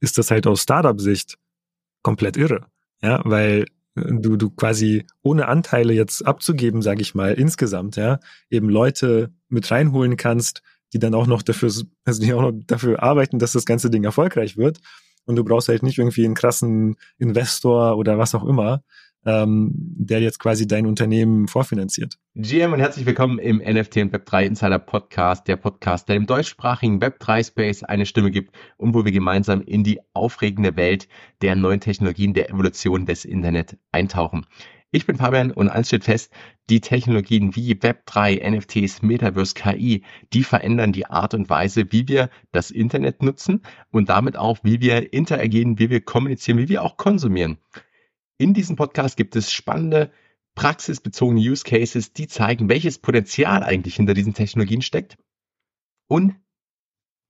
[0.00, 1.38] ist das halt aus Startup-Sicht
[2.02, 2.66] komplett irre.
[3.02, 8.68] Ja, weil du, du quasi ohne Anteile jetzt abzugeben, sage ich mal, insgesamt, ja, eben
[8.68, 11.70] Leute mit reinholen kannst, die dann auch noch dafür,
[12.04, 14.78] also die auch noch dafür arbeiten, dass das ganze Ding erfolgreich wird.
[15.24, 18.82] Und du brauchst halt nicht irgendwie einen krassen Investor oder was auch immer,
[19.28, 22.18] ähm, der jetzt quasi dein Unternehmen vorfinanziert.
[22.34, 26.98] GM und herzlich willkommen im NFT und Web3 Insider Podcast, der Podcast, der im deutschsprachigen
[26.98, 31.08] Web3 Space eine Stimme gibt und wo wir gemeinsam in die aufregende Welt
[31.42, 34.46] der neuen Technologien, der Evolution des Internet eintauchen.
[34.92, 36.32] Ich bin Fabian und eins steht fest,
[36.70, 42.30] die Technologien wie Web3, NFTs, Metaverse, KI, die verändern die Art und Weise, wie wir
[42.52, 43.60] das Internet nutzen
[43.90, 47.58] und damit auch, wie wir interagieren, wie wir kommunizieren, wie wir auch konsumieren.
[48.40, 50.12] In diesem Podcast gibt es spannende,
[50.54, 55.18] praxisbezogene Use Cases, die zeigen, welches Potenzial eigentlich hinter diesen Technologien steckt
[56.06, 56.36] und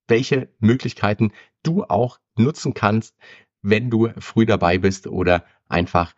[0.07, 3.17] welche Möglichkeiten du auch nutzen kannst,
[3.63, 6.15] wenn du früh dabei bist oder einfach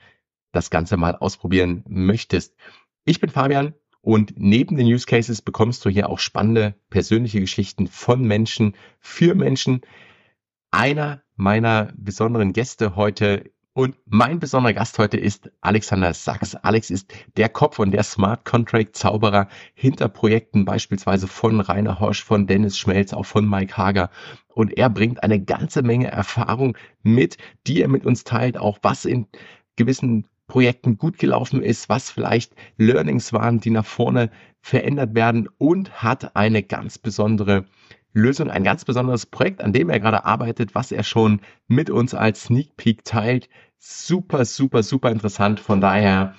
[0.51, 2.57] das Ganze mal ausprobieren möchtest.
[3.05, 7.87] Ich bin Fabian und neben den Use Cases bekommst du hier auch spannende persönliche Geschichten
[7.87, 9.83] von Menschen für Menschen.
[10.73, 16.57] Einer meiner besonderen Gäste heute und mein besonderer Gast heute ist Alexander Sachs.
[16.57, 22.25] Alex ist der Kopf und der Smart Contract Zauberer hinter Projekten beispielsweise von Rainer Horsch,
[22.25, 24.11] von Dennis Schmelz, auch von Mike Hager.
[24.49, 29.05] Und er bringt eine ganze Menge Erfahrung mit, die er mit uns teilt, auch was
[29.05, 29.29] in
[29.77, 36.03] gewissen Projekten gut gelaufen ist, was vielleicht Learnings waren, die nach vorne verändert werden und
[36.03, 37.67] hat eine ganz besondere
[38.13, 42.13] Lösung, ein ganz besonderes Projekt, an dem er gerade arbeitet, was er schon mit uns
[42.13, 43.49] als Sneak Peek teilt.
[43.79, 45.61] Super, super, super interessant.
[45.61, 46.35] Von daher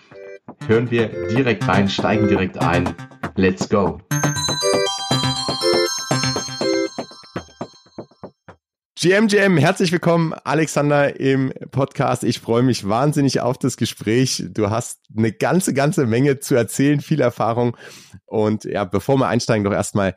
[0.68, 2.94] hören wir direkt rein, steigen direkt ein.
[3.36, 4.02] Let's go.
[9.00, 12.26] GMGM, herzlich willkommen, Alexander, im Podcast.
[12.26, 14.44] Ich freue mich wahnsinnig auf das Gespräch.
[14.50, 17.78] Du hast eine ganze, ganze Menge zu erzählen, viel Erfahrung.
[18.26, 20.16] Und ja, bevor wir einsteigen, doch erstmal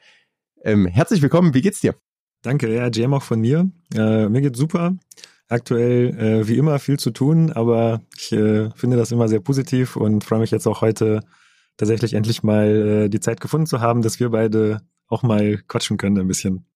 [0.65, 1.95] ähm, herzlich willkommen, wie geht's dir?
[2.43, 3.71] Danke, ja, Jam auch von mir.
[3.95, 4.97] Äh, mir geht's super.
[5.49, 9.97] Aktuell äh, wie immer viel zu tun, aber ich äh, finde das immer sehr positiv
[9.97, 11.21] und freue mich jetzt auch heute
[11.77, 12.67] tatsächlich endlich mal
[13.05, 16.67] äh, die Zeit gefunden zu haben, dass wir beide auch mal quatschen können ein bisschen.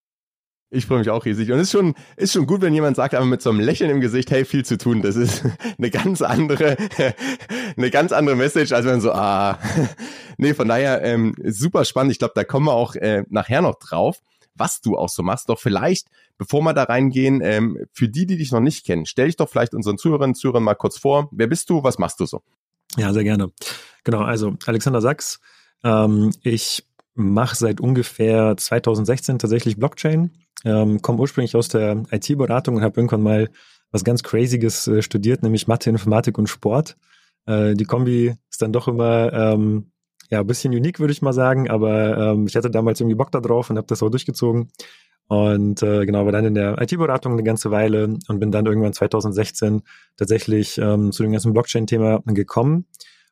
[0.71, 1.51] Ich freue mich auch riesig.
[1.51, 3.89] Und es ist schon, ist schon gut, wenn jemand sagt, aber mit so einem Lächeln
[3.89, 5.01] im Gesicht, hey, viel zu tun.
[5.01, 5.43] Das ist
[5.77, 6.77] eine ganz andere,
[7.77, 9.57] eine ganz andere Message, als wenn so, ah.
[10.37, 12.11] Nee, von daher, ähm, super spannend.
[12.11, 14.21] Ich glaube, da kommen wir auch äh, nachher noch drauf,
[14.55, 15.49] was du auch so machst.
[15.49, 19.25] Doch vielleicht, bevor wir da reingehen, ähm, für die, die dich noch nicht kennen, stell
[19.25, 21.29] dich doch vielleicht unseren Zuhörerinnen und Zuhörern mal kurz vor.
[21.31, 21.83] Wer bist du?
[21.83, 22.41] Was machst du so?
[22.95, 23.51] Ja, sehr gerne.
[24.03, 25.39] Genau, also Alexander Sachs.
[25.83, 26.85] Ähm, ich
[27.19, 30.31] mache seit ungefähr 2016 tatsächlich Blockchain
[30.65, 33.49] ähm, komme ursprünglich aus der IT-Beratung und habe irgendwann mal
[33.91, 36.97] was ganz Crazyes äh, studiert, nämlich Mathe, Informatik und Sport.
[37.45, 39.91] Äh, die Kombi ist dann doch immer ähm,
[40.29, 43.31] ja ein bisschen unique, würde ich mal sagen, aber ähm, ich hatte damals irgendwie Bock
[43.31, 44.71] da drauf und habe das auch durchgezogen.
[45.27, 48.93] Und äh, genau, war dann in der IT-Beratung eine ganze Weile und bin dann irgendwann
[48.93, 49.83] 2016
[50.17, 52.85] tatsächlich ähm, zu dem ganzen Blockchain-Thema gekommen.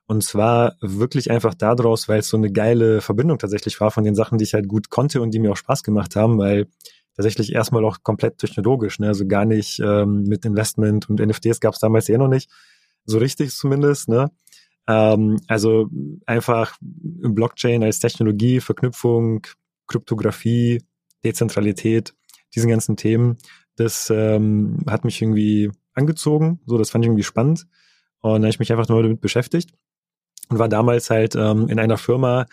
[0.08, 4.16] Und zwar wirklich einfach daraus, weil es so eine geile Verbindung tatsächlich war von den
[4.16, 6.68] Sachen, die ich halt gut konnte und die mir auch Spaß gemacht haben, weil
[7.14, 9.08] tatsächlich erstmal auch komplett technologisch, ne?
[9.08, 12.50] also gar nicht ähm, mit Investment und NFTs gab es damals eh noch nicht,
[13.04, 14.08] so richtig zumindest.
[14.08, 14.32] Ne?
[14.88, 15.90] Ähm, also
[16.26, 19.46] einfach Blockchain als Technologie, Verknüpfung,
[19.88, 20.82] Kryptographie,
[21.26, 22.14] Dezentralität,
[22.56, 23.38] diesen ganzen Themen,
[23.76, 27.68] das ähm, hat mich irgendwie angezogen, so das fand ich irgendwie spannend
[28.22, 29.72] und dann habe ich mich einfach nur damit beschäftigt
[30.50, 32.46] und war damals halt ähm, in einer Firma,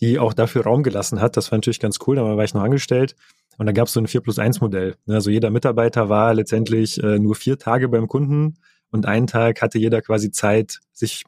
[0.00, 1.36] die auch dafür Raum gelassen hat.
[1.36, 3.16] Das war natürlich ganz cool, da war ich noch angestellt
[3.58, 4.96] und da gab es so ein 4 plus 1 Modell.
[5.06, 8.58] Ne, also jeder Mitarbeiter war letztendlich äh, nur vier Tage beim Kunden
[8.90, 11.24] und einen Tag hatte jeder quasi Zeit, sich,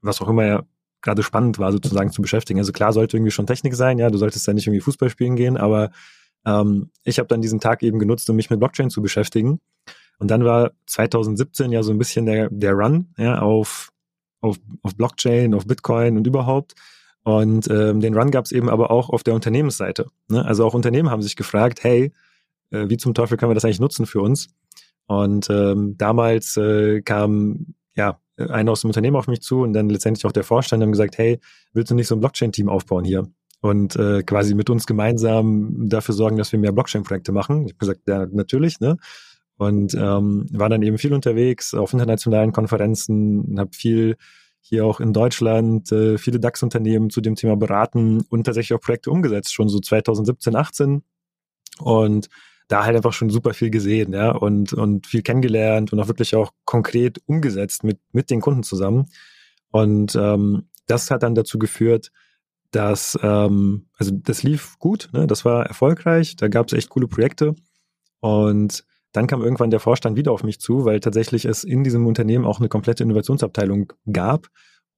[0.00, 0.62] was auch immer ja
[1.02, 2.60] gerade spannend war, sozusagen zu beschäftigen.
[2.60, 5.36] Also klar sollte irgendwie schon Technik sein, ja, du solltest da nicht irgendwie Fußball spielen
[5.36, 5.90] gehen, aber
[6.46, 9.60] ähm, ich habe dann diesen Tag eben genutzt, um mich mit Blockchain zu beschäftigen.
[10.18, 13.91] Und dann war 2017 ja so ein bisschen der, der Run ja, auf,
[14.42, 16.74] auf, auf Blockchain, auf Bitcoin und überhaupt.
[17.24, 20.06] Und ähm, den Run gab es eben aber auch auf der Unternehmensseite.
[20.28, 20.44] Ne?
[20.44, 22.12] Also auch Unternehmen haben sich gefragt, hey,
[22.70, 24.48] äh, wie zum Teufel können wir das eigentlich nutzen für uns?
[25.06, 29.88] Und ähm, damals äh, kam ja einer aus dem Unternehmen auf mich zu und dann
[29.88, 31.38] letztendlich auch der Vorstand haben gesagt, hey,
[31.72, 33.28] willst du nicht so ein Blockchain-Team aufbauen hier?
[33.60, 37.66] Und äh, quasi mit uns gemeinsam dafür sorgen, dass wir mehr Blockchain-Projekte machen.
[37.66, 38.96] Ich habe gesagt, ja, natürlich, ne?
[39.56, 44.16] Und ähm, war dann eben viel unterwegs auf internationalen Konferenzen, habe viel
[44.60, 49.10] hier auch in Deutschland äh, viele DAX-Unternehmen zu dem Thema beraten und tatsächlich auch Projekte
[49.10, 51.02] umgesetzt, schon so 2017, 18.
[51.80, 52.28] Und
[52.68, 56.34] da halt einfach schon super viel gesehen, ja, und, und viel kennengelernt und auch wirklich
[56.36, 59.08] auch konkret umgesetzt mit, mit den Kunden zusammen.
[59.70, 62.10] Und ähm, das hat dann dazu geführt,
[62.70, 65.26] dass, ähm, also das lief gut, ne?
[65.26, 67.54] das war erfolgreich, da gab es echt coole Projekte.
[68.20, 72.06] Und dann kam irgendwann der Vorstand wieder auf mich zu, weil tatsächlich es in diesem
[72.06, 74.48] Unternehmen auch eine komplette Innovationsabteilung gab.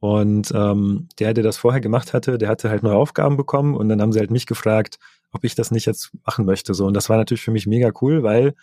[0.01, 3.89] Und ähm, der, der das vorher gemacht hatte, der hatte halt neue Aufgaben bekommen und
[3.89, 4.99] dann haben sie halt mich gefragt,
[5.33, 6.75] ob ich das nicht jetzt machen möchte.
[6.75, 8.55] So und das war natürlich für mich mega cool, weil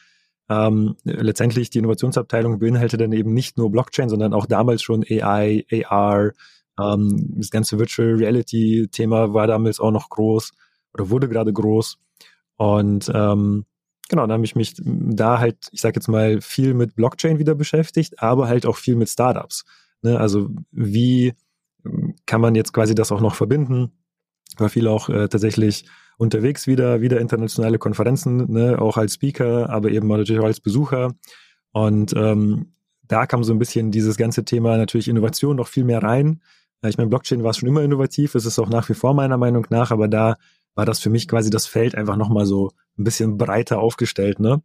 [0.49, 5.65] ähm, letztendlich die Innovationsabteilung beinhaltet dann eben nicht nur Blockchain, sondern auch damals schon AI,
[5.87, 6.31] AR,
[6.79, 10.51] ähm, das ganze Virtual Reality Thema war damals auch noch groß
[10.93, 11.97] oder wurde gerade groß
[12.57, 13.65] und ähm,
[14.11, 17.55] genau, dann habe ich mich da halt, ich sage jetzt mal, viel mit Blockchain wieder
[17.55, 19.63] beschäftigt, aber halt auch viel mit Startups.
[20.03, 20.19] Ne?
[20.19, 21.33] Also wie
[22.27, 23.91] kann man jetzt quasi das auch noch verbinden?
[24.57, 25.85] War viel auch äh, tatsächlich
[26.17, 28.79] unterwegs wieder, wieder internationale Konferenzen, ne?
[28.79, 31.13] auch als Speaker, aber eben natürlich auch als Besucher.
[31.71, 32.73] Und ähm,
[33.07, 36.41] da kam so ein bisschen dieses ganze Thema natürlich Innovation noch viel mehr rein.
[36.83, 39.67] Ich meine, Blockchain war schon immer innovativ, es ist auch nach wie vor meiner Meinung
[39.69, 40.37] nach, aber da
[40.73, 44.61] war das für mich quasi das Feld einfach nochmal so ein bisschen breiter aufgestellt, ne?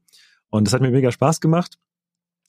[0.49, 1.79] Und das hat mir mega Spaß gemacht.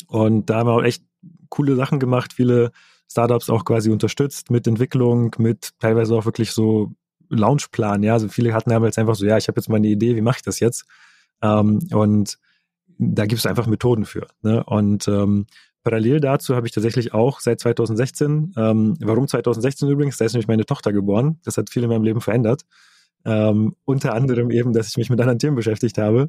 [0.07, 1.03] Und da haben wir auch echt
[1.49, 2.71] coole Sachen gemacht, viele
[3.09, 6.93] Startups auch quasi unterstützt mit Entwicklung, mit teilweise auch wirklich so
[7.29, 8.13] Launchplan, ja.
[8.13, 10.37] Also viele hatten damals einfach so, ja, ich habe jetzt mal eine Idee, wie mache
[10.37, 10.85] ich das jetzt?
[11.41, 12.37] Ähm, und
[12.99, 14.27] da gibt es einfach Methoden für.
[14.41, 14.63] Ne?
[14.63, 15.45] Und ähm,
[15.83, 20.47] parallel dazu habe ich tatsächlich auch seit 2016, ähm, warum 2016 übrigens, da ist nämlich
[20.47, 22.63] meine Tochter geboren, das hat viel in meinem Leben verändert.
[23.25, 26.27] Ähm, unter anderem eben, dass ich mich mit anderen Themen beschäftigt habe,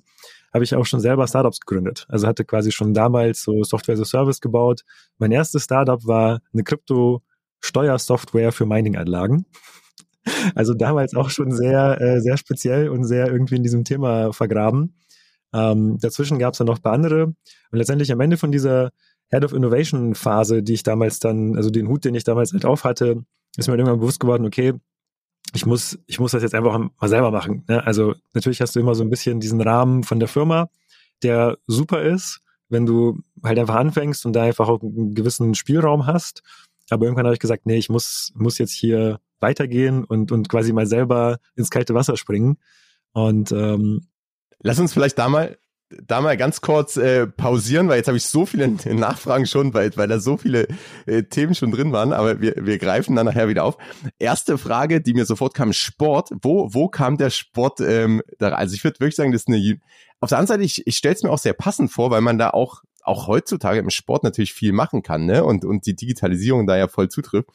[0.52, 2.06] habe ich auch schon selber Startups gegründet.
[2.08, 4.82] Also hatte quasi schon damals so Software as a Service gebaut.
[5.18, 9.46] Mein erstes Startup war eine Krypto-Steuersoftware für Mining-Anlagen.
[10.54, 14.94] Also damals auch schon sehr, äh, sehr speziell und sehr irgendwie in diesem Thema vergraben.
[15.54, 17.26] Ähm, dazwischen gab es dann noch ein paar andere.
[17.26, 17.36] Und
[17.78, 18.90] letztendlich am Ende von dieser
[19.30, 22.64] Head of Innovation Phase, die ich damals dann, also den Hut, den ich damals halt
[22.64, 23.24] auf hatte,
[23.56, 24.74] ist mir irgendwann bewusst geworden, okay,
[25.54, 27.64] ich muss, ich muss das jetzt einfach mal selber machen.
[27.68, 27.84] Ne?
[27.86, 30.68] Also natürlich hast du immer so ein bisschen diesen Rahmen von der Firma,
[31.22, 36.06] der super ist, wenn du halt einfach anfängst und da einfach auch einen gewissen Spielraum
[36.06, 36.42] hast.
[36.90, 40.72] Aber irgendwann habe ich gesagt, nee, ich muss, muss jetzt hier weitergehen und, und quasi
[40.72, 42.58] mal selber ins kalte Wasser springen.
[43.12, 44.08] Und ähm,
[44.60, 45.58] lass uns vielleicht da mal
[45.90, 49.90] da mal ganz kurz äh, pausieren, weil jetzt habe ich so viele Nachfragen schon, weil,
[49.96, 50.68] weil da so viele
[51.06, 53.78] äh, Themen schon drin waren, aber wir, wir greifen dann nachher wieder auf.
[54.18, 56.30] Erste Frage, die mir sofort kam, Sport.
[56.42, 58.50] Wo, wo kam der Sport ähm, da?
[58.50, 59.80] Also ich würde wirklich sagen, das ist eine
[60.20, 62.38] auf der anderen Seite, ich, ich stelle es mir auch sehr passend vor, weil man
[62.38, 65.44] da auch, auch heutzutage im Sport natürlich viel machen kann, ne?
[65.44, 67.48] Und, und die Digitalisierung da ja voll zutrifft.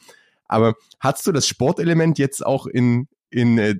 [0.46, 3.74] Aber hast du das Sportelement jetzt auch in, in äh,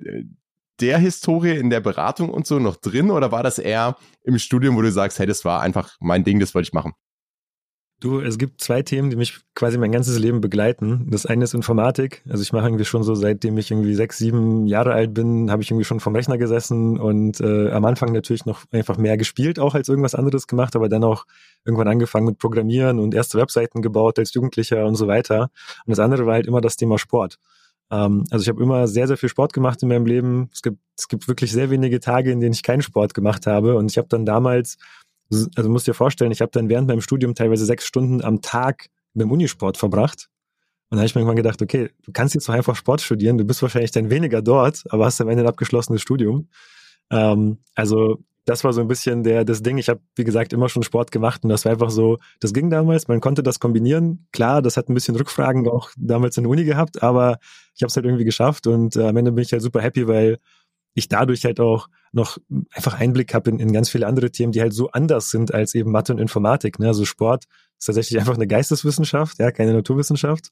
[0.79, 4.75] der Historie in der Beratung und so noch drin oder war das eher im Studium,
[4.75, 6.93] wo du sagst, hey, das war einfach mein Ding, das wollte ich machen?
[8.01, 11.07] Du, es gibt zwei Themen, die mich quasi mein ganzes Leben begleiten.
[11.09, 12.23] Das eine ist Informatik.
[12.29, 15.63] Also ich mache irgendwie schon so, seitdem ich irgendwie sechs, sieben Jahre alt bin, habe
[15.63, 19.59] ich irgendwie schon vom Rechner gesessen und äh, am Anfang natürlich noch einfach mehr gespielt,
[19.59, 21.25] auch als irgendwas anderes gemacht, aber dann auch
[21.63, 25.49] irgendwann angefangen mit Programmieren und erste Webseiten gebaut als Jugendlicher und so weiter.
[25.85, 27.39] Und das andere war halt immer das Thema Sport.
[27.91, 30.49] Ähm, also ich habe immer sehr, sehr viel Sport gemacht in meinem Leben.
[30.53, 33.75] Es gibt, es gibt wirklich sehr wenige Tage, in denen ich keinen Sport gemacht habe.
[33.75, 34.77] Und ich habe dann damals,
[35.55, 38.87] also musst dir vorstellen, ich habe dann während meinem Studium teilweise sechs Stunden am Tag
[39.13, 40.29] beim Unisport verbracht.
[40.89, 43.37] Und da habe ich mir irgendwann gedacht, okay, du kannst jetzt doch einfach Sport studieren,
[43.37, 46.47] du bist wahrscheinlich dann weniger dort, aber hast am Ende ein abgeschlossenes Studium.
[47.09, 49.77] Ähm, also das war so ein bisschen der das Ding.
[49.77, 52.69] Ich habe, wie gesagt, immer schon Sport gemacht und das war einfach so, das ging
[52.69, 54.27] damals, man konnte das kombinieren.
[54.31, 57.39] Klar, das hat ein bisschen Rückfragen auch damals in der Uni gehabt, aber
[57.75, 60.07] ich habe es halt irgendwie geschafft und äh, am Ende bin ich halt super happy,
[60.07, 60.37] weil
[60.93, 62.37] ich dadurch halt auch noch
[62.71, 65.75] einfach Einblick habe in, in ganz viele andere Themen, die halt so anders sind als
[65.75, 66.79] eben Mathe und Informatik.
[66.79, 66.87] Ne?
[66.87, 67.45] Also Sport
[67.77, 70.51] ist tatsächlich einfach eine Geisteswissenschaft, ja, keine Naturwissenschaft.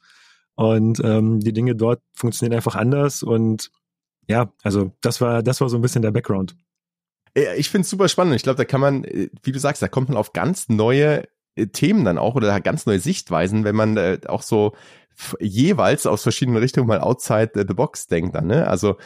[0.55, 3.71] Und ähm, die Dinge dort funktionieren einfach anders und
[4.27, 6.55] ja, also das war, das war so ein bisschen der Background.
[7.35, 8.35] Ich finde es super spannend.
[8.35, 11.23] Ich glaube, da kann man, äh, wie du sagst, da kommt man auf ganz neue
[11.55, 14.73] äh, Themen dann auch oder ganz neue Sichtweisen, wenn man äh, auch so
[15.39, 18.47] jeweils aus verschiedenen Richtungen mal outside the box denkt dann.
[18.47, 18.67] Ne?
[18.67, 18.97] Also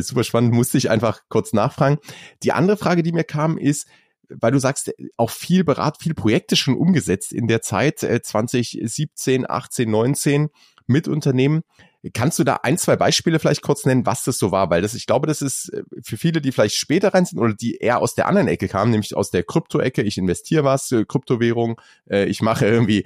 [0.00, 1.96] super spannend, musste ich einfach kurz nachfragen.
[2.42, 3.88] Die andere Frage, die mir kam, ist,
[4.28, 9.48] weil du sagst, auch viel Berat, viel Projekte schon umgesetzt in der Zeit äh, 2017,
[9.48, 10.48] 18, 19
[10.86, 11.62] mit Unternehmen.
[12.12, 14.68] Kannst du da ein, zwei Beispiele vielleicht kurz nennen, was das so war?
[14.70, 17.54] Weil das, ich glaube, das ist äh, für viele, die vielleicht später rein sind oder
[17.54, 20.02] die eher aus der anderen Ecke kamen, nämlich aus der Krypto-Ecke.
[20.02, 21.80] Ich investiere was, äh, Kryptowährung,
[22.10, 23.04] äh, ich mache irgendwie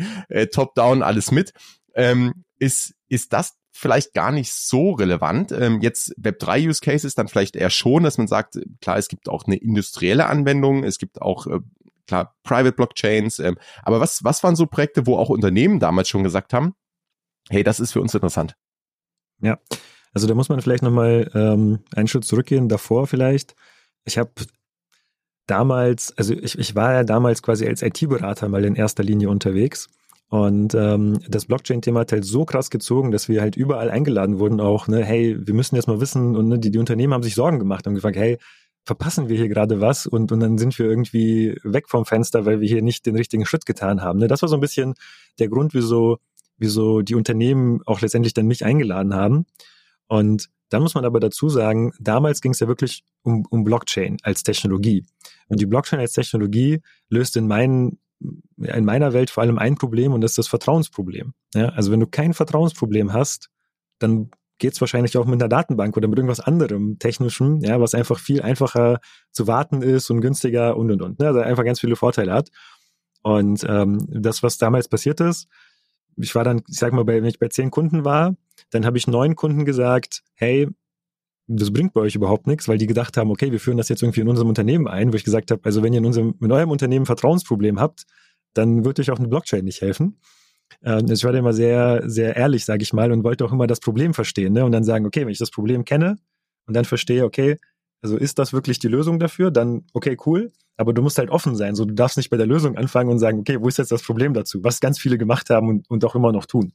[0.53, 1.53] top-down alles mit.
[1.95, 5.53] Ähm, ist, ist das vielleicht gar nicht so relevant.
[5.53, 9.29] Ähm, jetzt Web3 Use Cases dann vielleicht eher schon, dass man sagt, klar, es gibt
[9.29, 11.61] auch eine industrielle Anwendung, es gibt auch äh,
[12.07, 16.25] klar Private Blockchains, ähm, aber was was waren so Projekte, wo auch Unternehmen damals schon
[16.25, 16.75] gesagt haben,
[17.51, 18.57] hey, das ist für uns interessant?
[19.41, 19.59] Ja,
[20.13, 23.55] also da muss man vielleicht nochmal ähm, einen Schritt zurückgehen, davor vielleicht.
[24.05, 24.31] Ich habe
[25.47, 29.89] damals, also ich, ich war ja damals quasi als IT-Berater mal in erster Linie unterwegs.
[30.31, 34.61] Und ähm, das Blockchain-Thema hat halt so krass gezogen, dass wir halt überall eingeladen wurden
[34.61, 37.35] auch, ne, hey, wir müssen jetzt mal wissen, und ne, die, die Unternehmen haben sich
[37.35, 38.39] Sorgen gemacht und gefragt, hey,
[38.85, 40.07] verpassen wir hier gerade was?
[40.07, 43.47] Und, und dann sind wir irgendwie weg vom Fenster, weil wir hier nicht den richtigen
[43.47, 44.19] Schritt getan haben.
[44.19, 44.29] Ne?
[44.29, 44.95] Das war so ein bisschen
[45.39, 46.19] der Grund, wieso,
[46.59, 49.47] wieso die Unternehmen auch letztendlich dann mich eingeladen haben.
[50.09, 54.19] Und dann muss man aber dazu sagen, damals ging es ja wirklich um, um Blockchain
[54.23, 55.05] als Technologie.
[55.49, 57.99] Und die Blockchain als Technologie löst in, meinen,
[58.57, 61.33] in meiner Welt vor allem ein Problem und das ist das Vertrauensproblem.
[61.55, 63.49] Ja, also wenn du kein Vertrauensproblem hast,
[63.99, 67.95] dann geht es wahrscheinlich auch mit einer Datenbank oder mit irgendwas anderem technischem, ja, was
[67.95, 69.01] einfach viel einfacher
[69.31, 71.21] zu warten ist und günstiger und und und.
[71.21, 71.29] Ne?
[71.29, 72.51] Also einfach ganz viele Vorteile hat.
[73.23, 75.49] Und ähm, das, was damals passiert ist,
[76.19, 78.37] ich war dann, ich sag mal, bei, wenn ich bei zehn Kunden war,
[78.71, 80.69] dann habe ich neun Kunden gesagt, hey,
[81.47, 84.03] das bringt bei euch überhaupt nichts, weil die gedacht haben, okay, wir führen das jetzt
[84.03, 86.53] irgendwie in unserem Unternehmen ein, wo ich gesagt habe, also wenn ihr in unserem, in
[86.53, 88.05] eurem Unternehmen Vertrauensproblem habt,
[88.53, 90.21] dann wird euch auch eine Blockchain nicht helfen.
[90.83, 93.67] Ähm, ich war da immer sehr, sehr ehrlich, sage ich mal, und wollte auch immer
[93.67, 94.65] das Problem verstehen, ne?
[94.65, 96.17] Und dann sagen, okay, wenn ich das Problem kenne
[96.67, 97.57] und dann verstehe, okay,
[98.03, 99.51] also ist das wirklich die Lösung dafür?
[99.51, 100.53] Dann, okay, cool.
[100.77, 101.75] Aber du musst halt offen sein.
[101.75, 104.03] So, du darfst nicht bei der Lösung anfangen und sagen, okay, wo ist jetzt das
[104.03, 104.63] Problem dazu?
[104.63, 106.73] Was ganz viele gemacht haben und, und auch immer noch tun.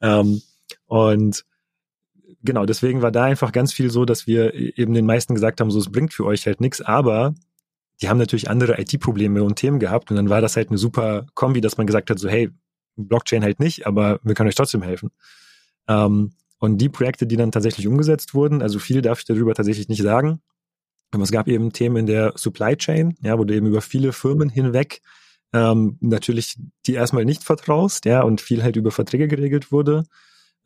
[0.00, 0.40] Ähm,
[0.86, 1.44] und
[2.44, 5.70] genau, deswegen war da einfach ganz viel so, dass wir eben den meisten gesagt haben,
[5.70, 7.34] so, es bringt für euch halt nichts, aber
[8.00, 11.26] die haben natürlich andere IT-Probleme und Themen gehabt und dann war das halt eine super
[11.34, 12.50] Kombi, dass man gesagt hat, so, hey,
[12.96, 15.10] Blockchain halt nicht, aber wir können euch trotzdem helfen.
[15.88, 19.88] Ähm, und die Projekte, die dann tatsächlich umgesetzt wurden, also viel darf ich darüber tatsächlich
[19.88, 20.40] nicht sagen,
[21.12, 24.12] aber es gab eben Themen in der Supply Chain, ja, wo du eben über viele
[24.12, 25.00] Firmen hinweg
[25.52, 30.04] ähm, natürlich die erstmal nicht vertraust, ja, und viel halt über Verträge geregelt wurde.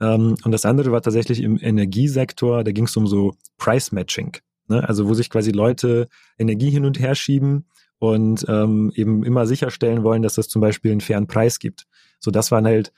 [0.01, 4.37] Ähm, und das andere war tatsächlich im Energiesektor, da ging es um so Price Matching,
[4.69, 4.89] ne?
[4.89, 7.67] also wo sich quasi Leute Energie hin und her schieben
[7.99, 11.87] und ähm, eben immer sicherstellen wollen, dass es zum Beispiel einen fairen Preis gibt.
[12.21, 12.93] So, das waren halt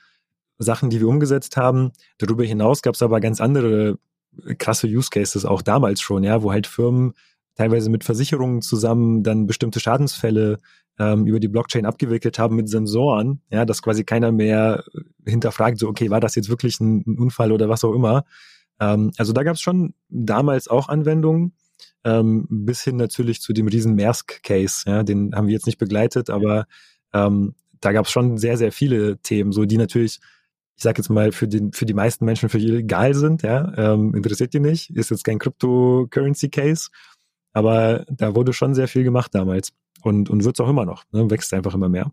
[0.57, 1.91] Sachen, die wir umgesetzt haben.
[2.17, 3.97] Darüber hinaus gab es aber ganz andere
[4.57, 7.13] krasse Use Cases auch damals schon, ja, wo halt Firmen
[7.59, 10.59] teilweise mit Versicherungen zusammen dann bestimmte Schadensfälle
[10.97, 14.85] ähm, über die Blockchain abgewickelt haben mit Sensoren, ja, dass quasi keiner mehr
[15.25, 18.23] hinterfragt, so, okay, war das jetzt wirklich ein, ein Unfall oder was auch immer.
[18.79, 21.51] Ähm, also da gab es schon damals auch Anwendungen,
[22.05, 26.29] ähm, bis hin natürlich zu dem riesen Maersk-Case, ja, den haben wir jetzt nicht begleitet,
[26.29, 26.65] aber
[27.11, 30.21] ähm, da gab es schon sehr, sehr viele Themen, so die natürlich
[30.77, 33.73] ich sage jetzt mal, für, den, für die meisten Menschen für die egal sind, ja,
[33.75, 36.87] ähm, interessiert die nicht, ist jetzt kein Cryptocurrency-Case,
[37.53, 41.03] aber da wurde schon sehr viel gemacht damals und, und wird es auch immer noch,
[41.11, 41.29] ne?
[41.29, 42.11] wächst einfach immer mehr.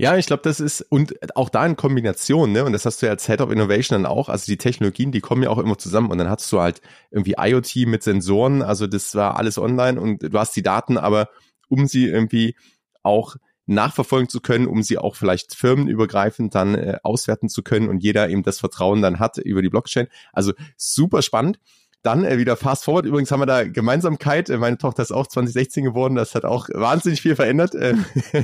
[0.00, 3.06] Ja, ich glaube, das ist, und auch da in Kombination, ne, und das hast du
[3.06, 5.76] ja als Head of Innovation dann auch, also die Technologien, die kommen ja auch immer
[5.76, 10.00] zusammen und dann hast du halt irgendwie IoT mit Sensoren, also das war alles online
[10.00, 11.28] und du hast die Daten, aber
[11.68, 12.54] um sie irgendwie
[13.02, 13.34] auch
[13.66, 18.28] nachverfolgen zu können, um sie auch vielleicht firmenübergreifend dann äh, auswerten zu können und jeder
[18.30, 20.06] eben das Vertrauen dann hat über die Blockchain.
[20.32, 21.58] Also super spannend.
[22.02, 23.06] Dann äh, wieder fast forward.
[23.06, 24.50] Übrigens haben wir da Gemeinsamkeit.
[24.50, 26.14] Äh, meine Tochter ist auch 2016 geworden.
[26.14, 27.74] Das hat auch wahnsinnig viel verändert.
[27.74, 27.94] Äh,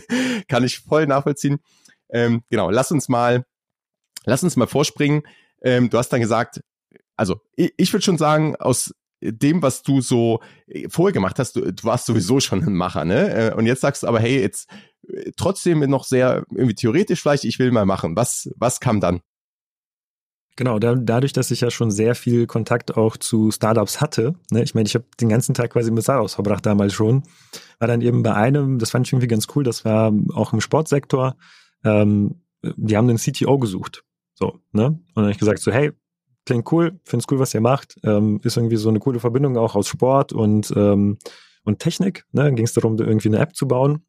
[0.48, 1.60] kann ich voll nachvollziehen.
[2.10, 3.44] Ähm, genau, lass uns mal,
[4.24, 5.22] lass uns mal vorspringen.
[5.62, 6.60] Ähm, du hast dann gesagt,
[7.16, 11.56] also ich, ich würde schon sagen, aus dem, was du so äh, vorher gemacht hast,
[11.56, 13.54] du, du warst sowieso schon ein Macher, ne?
[13.56, 14.68] Und jetzt sagst du aber, hey, jetzt
[15.36, 18.16] trotzdem noch sehr irgendwie theoretisch vielleicht, ich will mal machen.
[18.16, 19.20] Was, was kam dann?
[20.56, 24.62] Genau, da, dadurch, dass ich ja schon sehr viel Kontakt auch zu Startups hatte, ne,
[24.62, 27.24] ich meine, ich habe den ganzen Tag quasi mit Startups verbracht damals schon,
[27.80, 30.60] war dann eben bei einem, das fand ich irgendwie ganz cool, das war auch im
[30.60, 31.36] Sportsektor,
[31.84, 34.04] ähm, die haben einen CTO gesucht.
[34.34, 34.86] So, ne?
[34.86, 35.92] Und dann habe ich gesagt, so, hey,
[36.46, 39.74] klingt cool, find's cool, was ihr macht, ähm, ist irgendwie so eine coole Verbindung auch
[39.74, 41.18] aus Sport und, ähm,
[41.64, 42.52] und Technik, ne?
[42.52, 44.04] Ging es darum, irgendwie eine App zu bauen.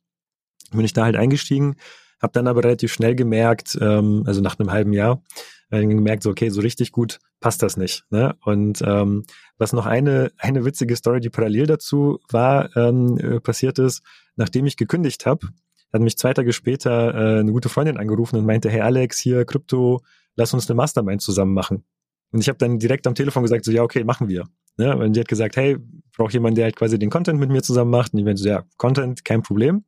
[0.72, 1.76] Bin ich da halt eingestiegen,
[2.22, 5.24] habe dann aber relativ schnell gemerkt, ähm, also nach einem halben Jahr,
[5.72, 8.04] äh, gemerkt, so okay, so richtig gut passt das nicht.
[8.10, 8.36] Ne?
[8.44, 9.24] Und ähm,
[9.58, 14.02] was noch eine eine witzige Story, die parallel dazu war, ähm, äh, passiert ist,
[14.36, 15.48] nachdem ich gekündigt habe,
[15.94, 19.46] hat mich zwei Tage später äh, eine gute Freundin angerufen und meinte, hey Alex, hier
[19.46, 20.02] Krypto,
[20.36, 21.86] lass uns eine Mastermind zusammen machen.
[22.32, 24.46] Und ich habe dann direkt am Telefon gesagt, so ja, okay, machen wir.
[24.78, 24.96] Ne?
[24.98, 25.78] Und die hat gesagt, hey,
[26.16, 28.14] brauche jemand, der halt quasi den Content mit mir zusammen macht.
[28.14, 29.86] Und ich meinte so, ja, Content, kein Problem.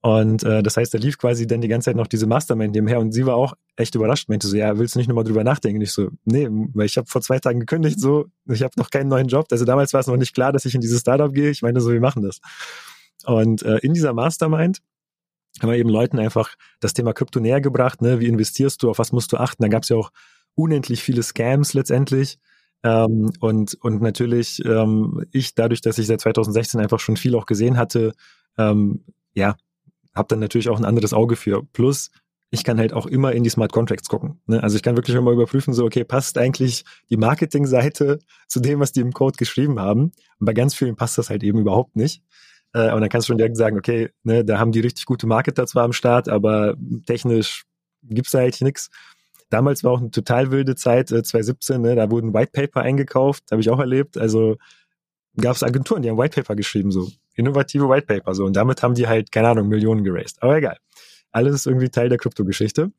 [0.00, 3.00] Und äh, das heißt, da lief quasi dann die ganze Zeit noch diese Mastermind nebenher
[3.00, 5.80] und sie war auch echt überrascht, meinte so, ja, willst du nicht nochmal drüber nachdenken?
[5.80, 9.08] ich so, nee, weil ich habe vor zwei Tagen gekündigt, so, ich habe noch keinen
[9.08, 9.46] neuen Job.
[9.50, 11.50] Also damals war es noch nicht klar, dass ich in dieses Startup gehe.
[11.50, 12.40] Ich meine so, wir machen das.
[13.24, 14.78] Und äh, in dieser Mastermind
[15.60, 18.20] haben wir eben Leuten einfach das Thema Krypto näher gebracht, ne?
[18.20, 19.62] Wie investierst du, auf was musst du achten?
[19.62, 20.10] Da gab es ja auch
[20.54, 22.38] unendlich viele Scams letztendlich.
[22.84, 27.46] Ähm, und, und natürlich, ähm, ich, dadurch, dass ich seit 2016 einfach schon viel auch
[27.46, 28.12] gesehen hatte,
[28.56, 29.56] ähm, ja,
[30.14, 31.62] habe dann natürlich auch ein anderes Auge für.
[31.72, 32.10] Plus,
[32.50, 34.40] ich kann halt auch immer in die Smart Contracts gucken.
[34.46, 34.62] Ne?
[34.62, 38.92] Also ich kann wirklich immer überprüfen, so, okay, passt eigentlich die Marketingseite zu dem, was
[38.92, 40.12] die im Code geschrieben haben?
[40.38, 42.22] Und bei ganz vielen passt das halt eben überhaupt nicht.
[42.72, 45.26] Äh, und dann kannst du schon direkt sagen, okay, ne, da haben die richtig gute
[45.26, 47.64] Marketer zwar am Start, aber technisch
[48.02, 48.90] gibt's da eigentlich nichts.
[49.50, 53.44] Damals war auch eine total wilde Zeit, äh, 2017, ne, da wurden White Paper eingekauft,
[53.50, 54.18] habe ich auch erlebt.
[54.18, 54.56] Also
[55.36, 58.82] gab es Agenturen, die haben White Paper geschrieben, so innovative White Paper, so und damit
[58.82, 60.42] haben die halt keine Ahnung Millionen geraced.
[60.42, 60.78] Aber egal,
[61.32, 62.92] alles ist irgendwie Teil der Kryptogeschichte.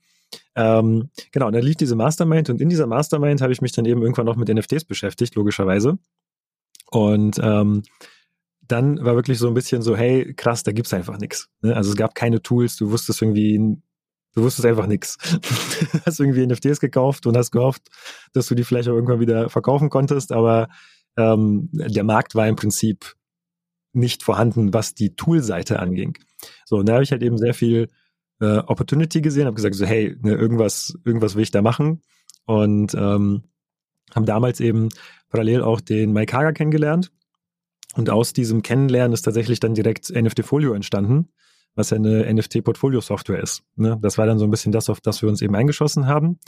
[0.56, 3.86] Ähm, genau, und dann lief diese Mastermind und in dieser Mastermind habe ich mich dann
[3.86, 5.98] eben irgendwann noch mit NFTs beschäftigt, logischerweise.
[6.92, 7.84] Und ähm,
[8.62, 11.50] dann war wirklich so ein bisschen so, hey, krass, da gibt's einfach nichts.
[11.62, 11.76] Ne?
[11.76, 13.58] Also es gab keine Tools, du wusstest irgendwie,
[14.36, 15.18] du wusstest einfach nichts.
[16.06, 17.88] hast irgendwie NFTs gekauft und hast gehofft,
[18.34, 20.70] dass du die vielleicht auch irgendwann wieder verkaufen konntest, aber
[21.18, 23.16] ähm, der Markt war im Prinzip
[23.94, 26.18] nicht vorhanden, was die Tool-Seite anging.
[26.66, 27.90] So, und da habe ich halt eben sehr viel
[28.40, 32.02] äh, Opportunity gesehen, habe gesagt so, hey, ne, irgendwas, irgendwas will ich da machen
[32.46, 33.44] und ähm,
[34.16, 34.90] haben damals eben
[35.30, 37.12] parallel auch den Hager kennengelernt
[37.96, 41.30] und aus diesem Kennenlernen ist tatsächlich dann direkt NFT Folio entstanden,
[41.76, 43.64] was ja eine NFT-Portfolio-Software ist.
[43.76, 43.98] Ne?
[44.02, 46.40] Das war dann so ein bisschen das, auf das wir uns eben eingeschossen haben.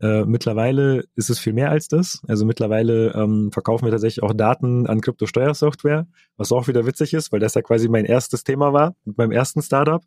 [0.00, 2.22] Äh, mittlerweile ist es viel mehr als das.
[2.26, 7.32] Also mittlerweile ähm, verkaufen wir tatsächlich auch Daten an Kryptosteuersoftware, was auch wieder witzig ist,
[7.32, 10.02] weil das ja quasi mein erstes Thema war mit meinem ersten Startup.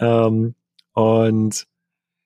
[0.00, 0.54] Ähm,
[0.92, 1.66] und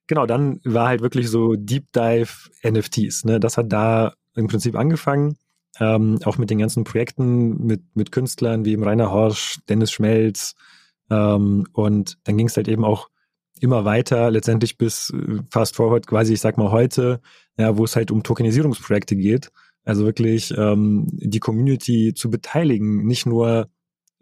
[0.07, 3.25] genau, dann war halt wirklich so Deep Dive NFTs.
[3.25, 3.41] Ne?
[3.41, 5.37] Das hat da im Prinzip angefangen
[5.79, 10.55] ähm, auch mit den ganzen Projekten mit, mit Künstlern wie Rainer Horsch, Dennis Schmelz.
[11.11, 13.09] Ähm, und dann ging es halt eben auch
[13.61, 17.21] immer weiter, letztendlich bis äh, fast forward quasi, ich sag mal heute,
[17.57, 19.51] ja, wo es halt um Tokenisierungsprojekte geht.
[19.85, 23.69] Also wirklich ähm, die Community zu beteiligen, nicht nur,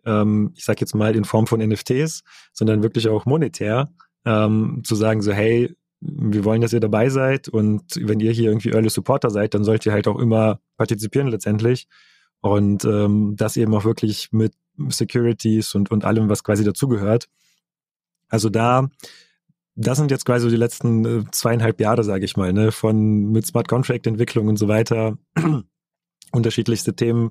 [0.05, 3.91] ähm, ich sag jetzt mal, in Form von NFTs, sondern wirklich auch monetär,
[4.25, 8.51] ähm, zu sagen so, hey, wir wollen, dass ihr dabei seid und wenn ihr hier
[8.51, 11.89] irgendwie Early Supporter seid, dann sollt ihr halt auch immer partizipieren letztendlich
[12.41, 14.55] und ähm, das eben auch wirklich mit
[14.91, 17.29] Securities und, und allem, was quasi dazugehört.
[18.29, 18.89] Also da,
[19.79, 23.47] das sind jetzt quasi die letzten äh, zweieinhalb Jahre, sage ich mal, ne, von mit
[23.47, 25.17] Smart Contract Entwicklung und so weiter,
[26.33, 27.31] unterschiedlichste Themen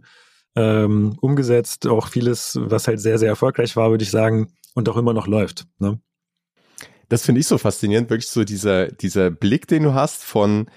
[0.55, 4.97] ähm, umgesetzt, auch vieles, was halt sehr, sehr erfolgreich war, würde ich sagen, und auch
[4.97, 5.67] immer noch läuft.
[5.79, 5.99] Ne?
[7.10, 10.69] das finde ich so faszinierend, wirklich so dieser, dieser Blick, den du hast von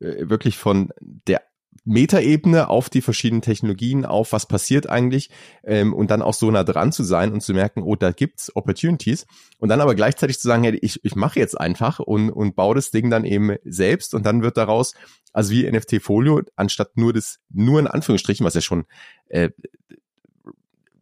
[0.00, 1.42] äh, wirklich von der
[1.84, 5.30] Metaebene auf die verschiedenen Technologien, auf was passiert eigentlich
[5.64, 8.54] ähm, und dann auch so nah dran zu sein und zu merken, oh, da gibt's
[8.54, 9.26] Opportunities.
[9.58, 12.74] Und dann aber gleichzeitig zu sagen, hey, ich, ich mache jetzt einfach und, und baue
[12.74, 14.14] das Ding dann eben selbst.
[14.14, 14.94] Und dann wird daraus,
[15.32, 18.84] also wie NFT-Folio, anstatt nur das, nur in Anführungsstrichen, was ja schon
[19.28, 19.50] äh,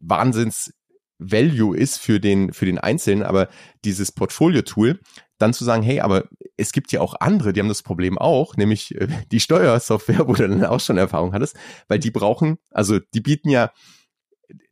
[0.01, 0.73] Wahnsinns
[1.19, 3.49] Value ist für den, für den Einzelnen, aber
[3.85, 5.01] dieses Portfolio-Tool,
[5.39, 8.57] dann zu sagen, hey, aber es gibt ja auch andere, die haben das Problem auch,
[8.57, 11.57] nämlich äh, die Steuersoftware, wo du dann auch schon Erfahrung hattest,
[11.89, 13.73] weil die brauchen, also die bieten ja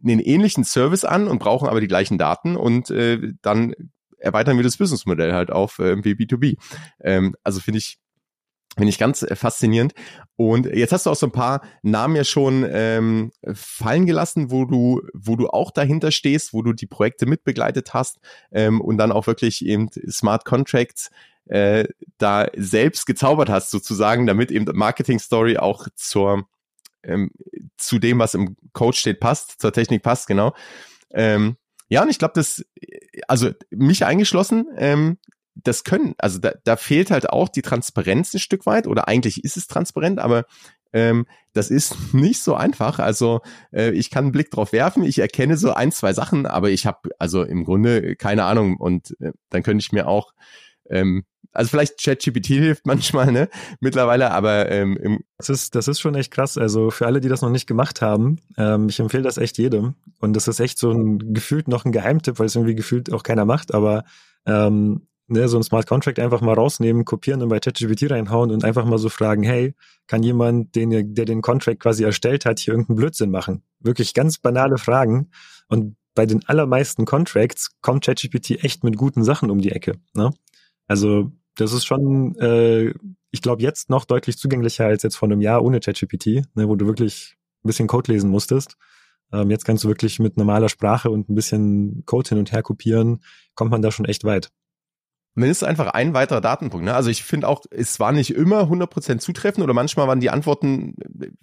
[0.02, 3.74] einen ähnlichen Service an und brauchen aber die gleichen Daten und äh, dann
[4.18, 6.56] erweitern wir das Businessmodell halt auf äh, B2B.
[7.00, 7.98] Ähm, also finde ich,
[8.76, 9.94] Finde ich ganz äh, faszinierend.
[10.36, 14.64] Und jetzt hast du auch so ein paar Namen ja schon ähm, fallen gelassen, wo
[14.64, 18.18] du, wo du auch dahinter stehst, wo du die Projekte mitbegleitet hast
[18.50, 21.10] ähm, und dann auch wirklich eben Smart Contracts
[21.46, 21.86] äh,
[22.18, 26.46] da selbst gezaubert hast, sozusagen, damit eben Marketing Story auch zur
[27.02, 27.30] ähm,
[27.76, 30.54] zu dem, was im Code steht, passt, zur Technik passt, genau.
[31.10, 31.56] Ähm,
[31.88, 32.64] ja, und ich glaube, das,
[33.28, 35.18] also mich eingeschlossen, ähm,
[35.54, 39.44] das können, also da, da fehlt halt auch die Transparenz ein Stück weit oder eigentlich
[39.44, 40.46] ist es transparent, aber
[40.92, 42.98] ähm, das ist nicht so einfach.
[42.98, 43.40] Also
[43.72, 46.86] äh, ich kann einen Blick drauf werfen, ich erkenne so ein, zwei Sachen, aber ich
[46.86, 50.32] habe also im Grunde keine Ahnung und äh, dann könnte ich mir auch
[50.90, 53.48] ähm, also vielleicht ChatGPT hilft manchmal, ne?
[53.80, 56.58] Mittlerweile, aber ähm, im das ist das ist schon echt krass.
[56.58, 59.94] Also für alle, die das noch nicht gemacht haben, ähm, ich empfehle das echt jedem.
[60.20, 63.22] Und das ist echt so ein gefühlt noch ein Geheimtipp, weil es irgendwie gefühlt auch
[63.22, 63.72] keiner macht.
[63.72, 64.04] Aber
[64.46, 68.64] ähm, ne, so ein Smart Contract einfach mal rausnehmen, kopieren und bei ChatGPT reinhauen und
[68.64, 69.74] einfach mal so fragen, hey,
[70.06, 73.62] kann jemand, den, der den Contract quasi erstellt hat, hier irgendeinen Blödsinn machen?
[73.80, 75.30] Wirklich ganz banale Fragen.
[75.68, 79.94] Und bei den allermeisten Contracts kommt ChatGPT echt mit guten Sachen um die Ecke.
[80.14, 80.30] Ne?
[80.86, 82.94] Also das ist schon, äh,
[83.30, 86.76] ich glaube, jetzt noch deutlich zugänglicher als jetzt vor einem Jahr ohne ChatGPT, ne, wo
[86.76, 88.76] du wirklich ein bisschen Code lesen musstest.
[89.32, 92.62] Ähm, jetzt kannst du wirklich mit normaler Sprache und ein bisschen Code hin und her
[92.62, 93.20] kopieren,
[93.54, 94.50] kommt man da schon echt weit.
[95.36, 96.84] Dann ist einfach ein weiterer Datenpunkt.
[96.84, 96.94] Ne?
[96.94, 100.94] Also ich finde auch, es war nicht immer 100% zutreffend oder manchmal waren die Antworten,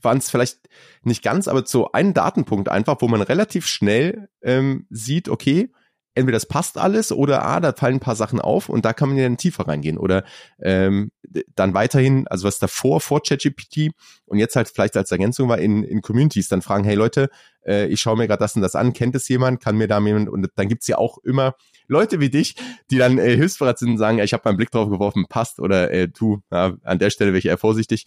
[0.01, 0.59] waren es vielleicht
[1.03, 5.71] nicht ganz, aber so ein Datenpunkt einfach, wo man relativ schnell ähm, sieht, okay,
[6.13, 9.09] entweder das passt alles oder ah, da fallen ein paar Sachen auf und da kann
[9.09, 9.97] man ja dann tiefer reingehen.
[9.97, 10.23] Oder
[10.61, 11.11] ähm,
[11.55, 13.91] dann weiterhin, also was davor, vor ChatGPT
[14.25, 17.29] und jetzt halt vielleicht als Ergänzung war in, in Communities, dann fragen, hey Leute,
[17.65, 19.99] äh, ich schaue mir gerade das und das an, kennt es jemand, kann mir da
[19.99, 21.55] jemand, und dann gibt's ja auch immer
[21.87, 22.55] Leute wie dich,
[22.89, 25.91] die dann äh, hilfsbereit sind und sagen, ich habe meinen Blick drauf geworfen, passt oder
[25.91, 28.05] äh, du, ja, an der Stelle wäre ich eher vorsichtig.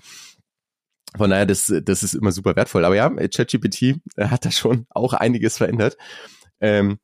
[1.16, 2.84] Von daher, das, das ist immer super wertvoll.
[2.84, 5.96] Aber ja, ChatGPT hat da schon auch einiges verändert.
[6.60, 6.98] Ähm,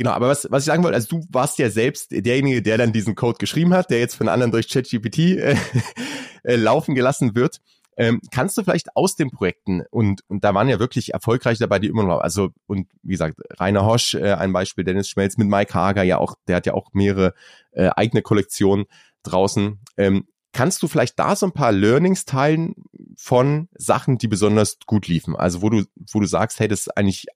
[0.00, 2.90] Genau, aber was, was ich sagen wollte, also du warst ja selbst derjenige, der dann
[2.90, 5.56] diesen Code geschrieben hat, der jetzt von anderen durch ChatGPT äh,
[6.42, 7.60] äh, laufen gelassen wird.
[7.98, 11.80] Ähm, kannst du vielleicht aus den Projekten und und da waren ja wirklich erfolgreich dabei,
[11.80, 15.48] die immer noch, also und wie gesagt, Rainer Hosch, äh, ein Beispiel, Dennis Schmelz mit
[15.48, 17.34] Mike Hager, ja auch, der hat ja auch mehrere
[17.72, 18.86] äh, eigene Kollektionen
[19.22, 19.80] draußen.
[19.98, 22.72] Ähm, kannst du vielleicht da so ein paar Learnings teilen
[23.18, 25.36] von Sachen, die besonders gut liefen?
[25.36, 27.26] Also wo du, wo du sagst, hey, das ist eigentlich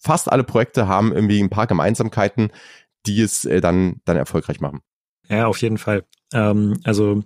[0.00, 2.50] fast alle Projekte haben irgendwie ein paar Gemeinsamkeiten,
[3.06, 4.80] die es äh, dann, dann erfolgreich machen.
[5.28, 6.04] Ja, auf jeden Fall.
[6.32, 7.22] Ähm, also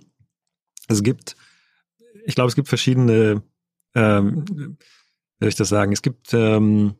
[0.89, 1.37] es gibt,
[2.27, 3.43] ich glaube, es gibt verschiedene,
[3.95, 4.45] ähm,
[5.41, 6.97] soll ich das sagen, es gibt ähm,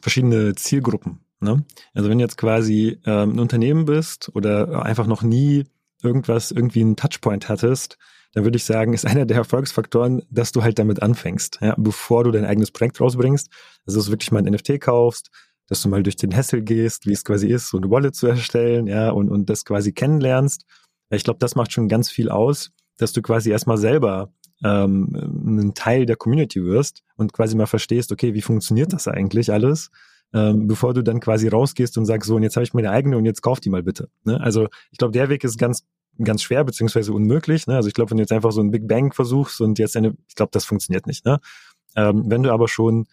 [0.00, 1.20] verschiedene Zielgruppen.
[1.40, 1.64] Ne?
[1.92, 5.64] Also wenn du jetzt quasi ähm, ein Unternehmen bist oder einfach noch nie
[6.02, 7.98] irgendwas, irgendwie einen Touchpoint hattest,
[8.34, 12.24] dann würde ich sagen, ist einer der Erfolgsfaktoren, dass du halt damit anfängst, ja, bevor
[12.24, 13.48] du dein eigenes Projekt rausbringst.
[13.86, 15.30] Also dass du wirklich mal ein NFT kaufst,
[15.68, 18.26] dass du mal durch den Hessel gehst, wie es quasi ist, so eine Wallet zu
[18.26, 20.64] erstellen, ja, und, und das quasi kennenlernst.
[21.10, 24.30] Ich glaube, das macht schon ganz viel aus, dass du quasi erstmal selber
[24.62, 25.12] ähm,
[25.60, 29.90] ein Teil der Community wirst und quasi mal verstehst, okay, wie funktioniert das eigentlich alles,
[30.32, 33.16] ähm, bevor du dann quasi rausgehst und sagst, so, und jetzt habe ich meine eigene
[33.16, 34.08] und jetzt kauf die mal bitte.
[34.24, 34.40] Ne?
[34.40, 35.84] Also ich glaube, der Weg ist ganz
[36.22, 37.66] ganz schwer beziehungsweise unmöglich.
[37.66, 37.76] Ne?
[37.76, 40.14] Also ich glaube, wenn du jetzt einfach so ein Big Bang versuchst und jetzt eine,
[40.28, 41.24] ich glaube, das funktioniert nicht.
[41.24, 41.40] Ne?
[41.96, 43.06] Ähm, wenn du aber schon,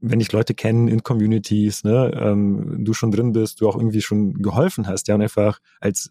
[0.00, 4.02] wenn dich Leute kennen in Communities, ne, ähm, du schon drin bist, du auch irgendwie
[4.02, 6.10] schon geholfen hast, ja, und einfach als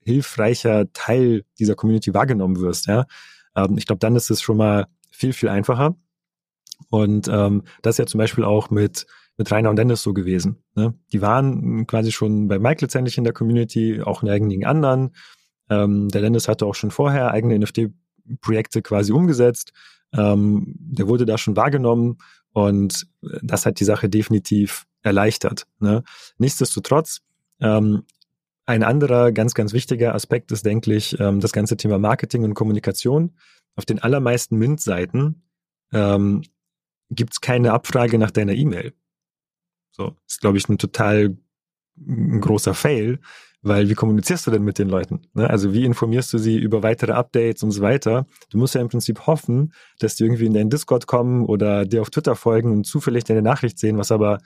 [0.00, 3.06] hilfreicher Teil dieser Community wahrgenommen wirst, ja,
[3.56, 5.96] ähm, ich glaube, dann ist es schon mal viel, viel einfacher.
[6.90, 10.62] Und ähm, das ist ja zum Beispiel auch mit mit Rainer und Dennis so gewesen.
[10.74, 10.94] Ne?
[11.12, 15.14] Die waren quasi schon bei Mike letztendlich in der Community, auch in einigen anderen.
[15.70, 19.72] Ähm, der Dennis hatte auch schon vorher eigene NFT-Projekte quasi umgesetzt.
[20.12, 22.18] Ähm, der wurde da schon wahrgenommen
[22.52, 23.06] und
[23.42, 25.66] das hat die Sache definitiv erleichtert.
[25.80, 26.02] Ne?
[26.38, 27.20] Nichtsdestotrotz,
[27.60, 28.04] ähm,
[28.66, 32.54] ein anderer ganz, ganz wichtiger Aspekt ist, denke ich, ähm, das ganze Thema Marketing und
[32.54, 33.36] Kommunikation.
[33.76, 35.42] Auf den allermeisten Mint-Seiten
[35.92, 36.42] ähm,
[37.10, 38.94] gibt es keine Abfrage nach deiner E-Mail.
[39.90, 41.36] So, ist, glaube ich, ein total
[41.96, 43.20] großer Fail,
[43.64, 45.22] weil wie kommunizierst du denn mit den Leuten?
[45.32, 45.48] Ne?
[45.48, 48.26] Also wie informierst du sie über weitere Updates und so weiter?
[48.50, 52.02] Du musst ja im Prinzip hoffen, dass die irgendwie in deinen Discord kommen oder dir
[52.02, 54.40] auf Twitter folgen und zufällig deine Nachricht sehen, was aber,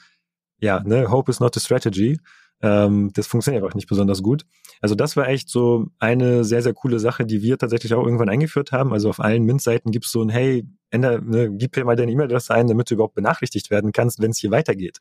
[0.60, 2.18] ja, ne, Hope is not a strategy.
[2.62, 4.44] Ähm, das funktioniert einfach nicht besonders gut.
[4.80, 8.28] Also das war echt so eine sehr, sehr coole Sache, die wir tatsächlich auch irgendwann
[8.28, 8.92] eingeführt haben.
[8.92, 12.12] Also auf allen Mint-Seiten gibt es so ein, hey, änder, ne, gib mir mal deine
[12.12, 14.98] E-Mail-Adresse ein, damit du überhaupt benachrichtigt werden kannst, wenn es hier weitergeht.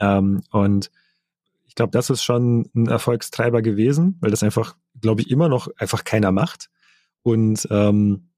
[0.00, 0.90] Ähm, und
[1.78, 6.04] glaube, das ist schon ein Erfolgstreiber gewesen, weil das einfach, glaube ich, immer noch einfach
[6.04, 6.68] keiner macht.
[7.22, 8.32] Und ähm,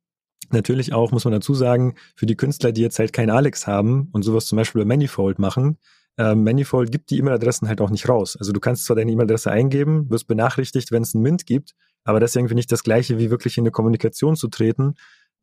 [0.51, 4.09] natürlich auch, muss man dazu sagen, für die Künstler, die jetzt halt kein Alex haben
[4.13, 5.79] und sowas zum Beispiel bei Manifold machen,
[6.19, 8.37] ähm, Manifold gibt die E-Mail-Adressen halt auch nicht raus.
[8.39, 11.75] Also du kannst zwar deine E-Mail-Adresse eingeben, wirst benachrichtigt, wenn es einen Mint gibt,
[12.05, 14.95] aber das ist irgendwie nicht das gleiche, wie wirklich in eine Kommunikation zu treten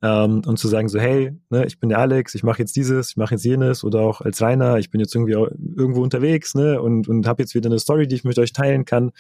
[0.02, 3.12] ähm, und zu sagen so, hey, ne, ich bin der Alex, ich mache jetzt dieses,
[3.12, 6.82] ich mache jetzt jenes oder auch als Rainer, ich bin jetzt irgendwie irgendwo unterwegs ne,
[6.82, 9.12] und, und habe jetzt wieder eine Story, die ich mit euch teilen kann.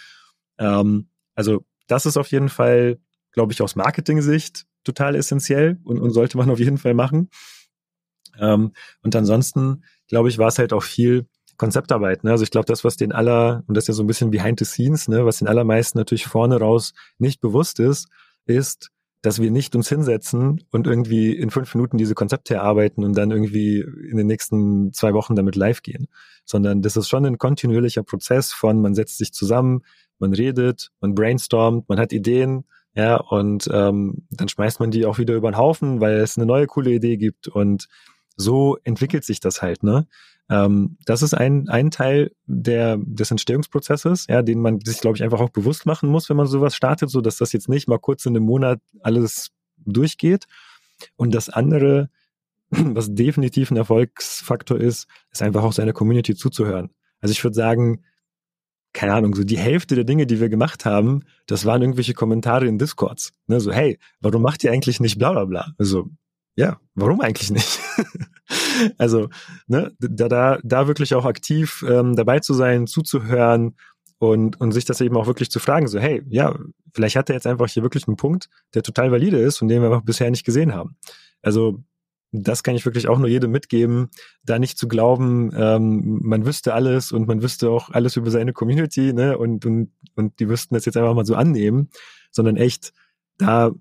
[0.59, 2.99] Ähm, also das ist auf jeden Fall,
[3.31, 7.29] glaube ich, aus Marketing-Sicht total essentiell und, und sollte man auf jeden Fall machen.
[8.39, 12.23] Ähm, und ansonsten, glaube ich, war es halt auch viel Konzeptarbeit.
[12.23, 12.31] Ne?
[12.31, 14.59] Also ich glaube, das, was den aller, und das ist ja so ein bisschen behind
[14.59, 18.07] the scenes, ne, was den allermeisten natürlich vorne raus nicht bewusst ist,
[18.45, 23.17] ist, dass wir nicht uns hinsetzen und irgendwie in fünf Minuten diese Konzepte erarbeiten und
[23.17, 26.07] dann irgendwie in den nächsten zwei Wochen damit live gehen,
[26.45, 29.81] sondern das ist schon ein kontinuierlicher Prozess von, man setzt sich zusammen,
[30.19, 35.19] man redet, man brainstormt, man hat Ideen, ja, und ähm, dann schmeißt man die auch
[35.19, 37.87] wieder über den Haufen, weil es eine neue coole Idee gibt und
[38.35, 40.07] so entwickelt sich das halt, ne?
[40.49, 45.23] Ähm, das ist ein, ein Teil der, des Entstehungsprozesses, ja, den man sich, glaube ich,
[45.23, 47.99] einfach auch bewusst machen muss, wenn man sowas startet, so dass das jetzt nicht mal
[47.99, 50.45] kurz in einem Monat alles durchgeht.
[51.15, 52.09] Und das andere,
[52.69, 56.91] was definitiv ein Erfolgsfaktor ist, ist einfach auch seiner Community zuzuhören.
[57.19, 58.03] Also ich würde sagen,
[58.93, 62.67] keine Ahnung, so die Hälfte der Dinge, die wir gemacht haben, das waren irgendwelche Kommentare
[62.67, 63.33] in Discords.
[63.47, 65.73] Ne, so, hey, warum macht ihr eigentlich nicht bla bla bla?
[65.77, 66.09] Also,
[66.57, 67.79] ja, warum eigentlich nicht?
[68.97, 69.29] also,
[69.67, 73.75] ne, da, da, da wirklich auch aktiv ähm, dabei zu sein, zuzuhören
[74.17, 76.57] und, und sich das eben auch wirklich zu fragen, so, hey, ja,
[76.95, 79.83] vielleicht hat er jetzt einfach hier wirklich einen Punkt, der total valide ist und den
[79.83, 80.97] wir einfach bisher nicht gesehen haben.
[81.43, 81.83] Also,
[82.31, 84.09] das kann ich wirklich auch nur jedem mitgeben,
[84.43, 88.51] da nicht zu glauben, ähm, man wüsste alles und man wüsste auch alles über seine
[88.51, 91.91] Community, ne, und, und, und die wüssten das jetzt einfach mal so annehmen,
[92.31, 92.93] sondern echt
[93.37, 93.71] da,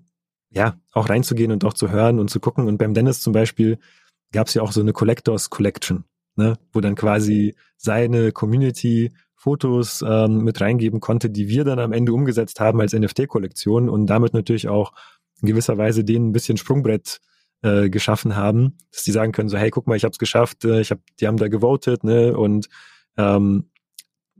[0.49, 2.67] ja, auch reinzugehen und auch zu hören und zu gucken.
[2.67, 3.79] Und beim Dennis zum Beispiel
[4.31, 6.05] gab es ja auch so eine Collectors Collection,
[6.35, 11.93] ne, wo dann quasi seine Community Fotos ähm, mit reingeben konnte, die wir dann am
[11.93, 14.93] Ende umgesetzt haben als NFT-Kollektion und damit natürlich auch
[15.41, 17.19] in gewisser Weise denen ein bisschen Sprungbrett
[17.61, 20.65] äh, geschaffen haben, dass die sagen können, so hey, guck mal, ich habe es geschafft,
[20.65, 22.37] äh, ich hab, die haben da gewotet, ne?
[22.37, 22.67] Und
[23.17, 23.69] ähm,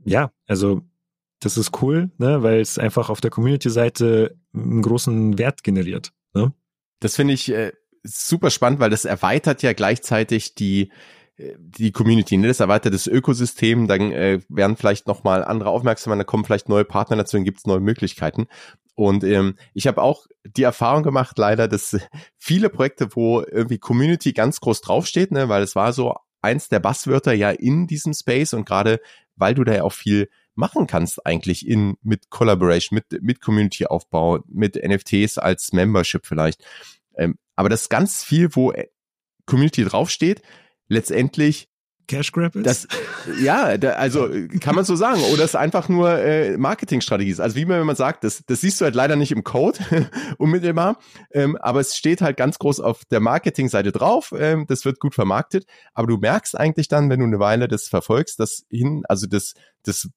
[0.04, 0.82] ja, also
[1.40, 6.12] das ist cool, ne, weil es einfach auf der Community-Seite einen großen Wert generiert.
[6.34, 6.52] Ne?
[7.00, 7.72] Das finde ich äh,
[8.02, 10.90] super spannend, weil das erweitert ja gleichzeitig die
[11.36, 12.48] äh, die Community, ne?
[12.48, 16.84] das erweitert das Ökosystem, dann äh, werden vielleicht nochmal andere aufmerksam, dann kommen vielleicht neue
[16.84, 18.48] Partner dazu, dann gibt es neue Möglichkeiten.
[18.94, 21.96] Und ähm, ich habe auch die Erfahrung gemacht, leider, dass
[22.36, 26.80] viele Projekte, wo irgendwie Community ganz groß draufsteht, ne, weil es war so eins der
[26.80, 29.00] Basswörter ja in diesem Space und gerade
[29.36, 33.86] weil du da ja auch viel machen kannst eigentlich in mit Collaboration, mit mit Community
[33.86, 36.64] Aufbau, mit NFTs als Membership vielleicht.
[37.16, 38.72] Ähm, aber das ist ganz viel, wo
[39.46, 40.42] Community draufsteht,
[40.88, 41.68] letztendlich
[42.08, 42.66] Cash Grab ist?
[42.66, 42.88] Das,
[43.40, 44.28] ja, da, also
[44.60, 45.20] kann man so sagen.
[45.32, 47.40] Oder es ist einfach nur äh, Marketingstrategie ist.
[47.40, 49.78] Also wie man, wenn man sagt, das, das siehst du halt leider nicht im Code
[50.38, 50.98] unmittelbar,
[51.30, 54.34] ähm, aber es steht halt ganz groß auf der Marketingseite drauf.
[54.36, 55.66] Ähm, das wird gut vermarktet.
[55.92, 59.54] Aber du merkst eigentlich dann, wenn du eine Weile das verfolgst, dass hin, also das,
[59.84, 60.08] das,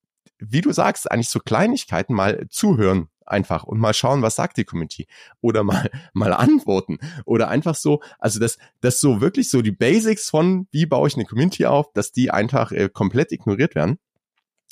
[0.41, 4.65] wie du sagst, eigentlich so Kleinigkeiten mal zuhören einfach und mal schauen, was sagt die
[4.65, 5.07] Community
[5.39, 10.29] oder mal mal antworten oder einfach so, also das das so wirklich so die Basics
[10.29, 13.97] von wie baue ich eine Community auf, dass die einfach äh, komplett ignoriert werden.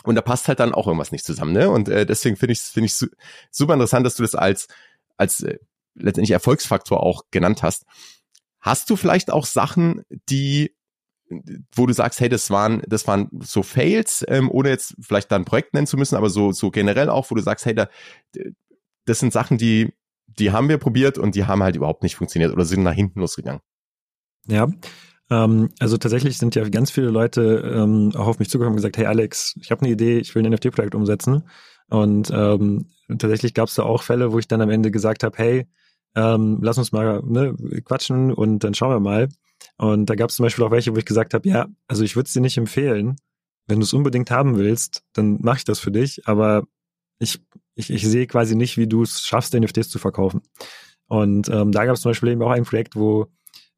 [0.03, 1.69] Und da passt halt dann auch irgendwas nicht zusammen, ne?
[1.69, 3.08] Und äh, deswegen finde ich finde ich su
[3.51, 4.67] super interessant, dass du das als
[5.17, 5.60] als äh,
[5.95, 7.86] letztendlich Erfolgsfaktor auch genannt hast.
[8.62, 10.73] Hast du vielleicht auch Sachen, die
[11.75, 15.35] wo du sagst, hey, das waren, das waren so Fails, ähm, ohne jetzt vielleicht da
[15.35, 17.87] ein Projekt nennen zu müssen, aber so, so generell auch, wo du sagst, hey, da,
[19.05, 19.93] das sind Sachen, die,
[20.27, 23.19] die haben wir probiert und die haben halt überhaupt nicht funktioniert oder sind nach hinten
[23.19, 23.61] losgegangen.
[24.47, 24.67] Ja,
[25.29, 28.97] ähm, also tatsächlich sind ja ganz viele Leute ähm, auch auf mich zugekommen und gesagt,
[28.97, 31.43] hey Alex, ich habe eine Idee, ich will ein NFT-Projekt umsetzen.
[31.89, 35.37] Und ähm, tatsächlich gab es da auch Fälle, wo ich dann am Ende gesagt habe,
[35.37, 35.67] hey,
[36.15, 39.29] ähm, lass uns mal ne, quatschen und dann schauen wir mal.
[39.79, 42.17] Und da gab es zum Beispiel auch welche, wo ich gesagt habe, ja, also ich
[42.17, 43.15] würde es dir nicht empfehlen.
[43.65, 46.63] Wenn du es unbedingt haben willst, dann mache ich das für dich, aber
[47.17, 47.39] ich,
[47.75, 50.41] ich, ich sehe quasi nicht, wie du es schaffst, NFTs zu verkaufen.
[51.07, 53.27] Und ähm, da gab es zum Beispiel eben auch ein Projekt, wo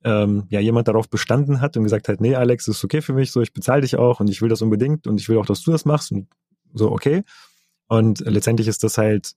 [0.03, 3.31] ähm, ja jemand darauf bestanden hat und gesagt hat, nee, Alex, ist okay für mich,
[3.31, 5.61] so ich bezahle dich auch und ich will das unbedingt und ich will auch, dass
[5.61, 6.27] du das machst und
[6.73, 7.23] so okay.
[7.87, 9.33] Und letztendlich ist das halt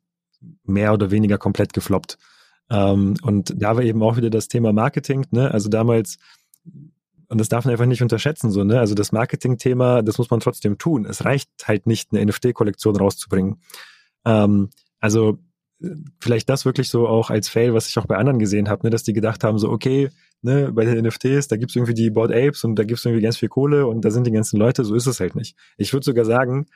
[0.62, 2.16] mehr oder weniger komplett gefloppt.
[2.70, 5.50] Ähm, und da war eben auch wieder das Thema Marketing, ne?
[5.50, 6.16] Also damals,
[7.28, 8.78] und das darf man einfach nicht unterschätzen, so, ne?
[8.78, 11.06] Also das Marketing-Thema, das muss man trotzdem tun.
[11.06, 13.60] Es reicht halt nicht, eine NFT-Kollektion rauszubringen.
[14.24, 15.38] Ähm, also
[16.20, 18.90] vielleicht das wirklich so auch als Fail, was ich auch bei anderen gesehen habe, ne,
[18.90, 20.10] dass die gedacht haben, so, okay,
[20.42, 23.36] ne, bei den NFTs, da gibt's irgendwie die Board Apes und da gibt's irgendwie ganz
[23.36, 25.56] viel Kohle und da sind die ganzen Leute, so ist es halt nicht.
[25.76, 26.66] Ich würde sogar sagen,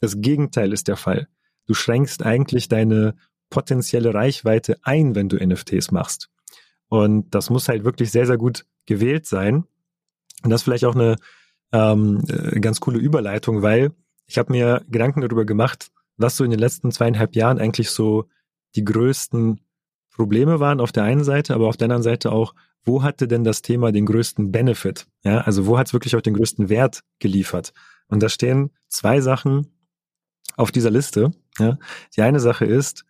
[0.00, 1.28] das Gegenteil ist der Fall.
[1.66, 3.14] Du schränkst eigentlich deine
[3.50, 6.30] potenzielle Reichweite ein, wenn du NFTs machst.
[6.90, 9.64] Und das muss halt wirklich sehr, sehr gut gewählt sein.
[10.42, 11.16] Und das ist vielleicht auch eine
[11.72, 13.92] ähm, äh, ganz coole Überleitung, weil
[14.26, 18.26] ich habe mir Gedanken darüber gemacht, was so in den letzten zweieinhalb Jahren eigentlich so
[18.74, 19.60] die größten
[20.10, 23.44] Probleme waren auf der einen Seite, aber auf der anderen Seite auch, wo hatte denn
[23.44, 25.06] das Thema den größten Benefit?
[25.22, 27.72] Ja, also wo hat es wirklich auch den größten Wert geliefert?
[28.08, 29.68] Und da stehen zwei Sachen
[30.56, 31.30] auf dieser Liste.
[31.58, 31.78] Ja.
[32.16, 33.04] Die eine Sache ist,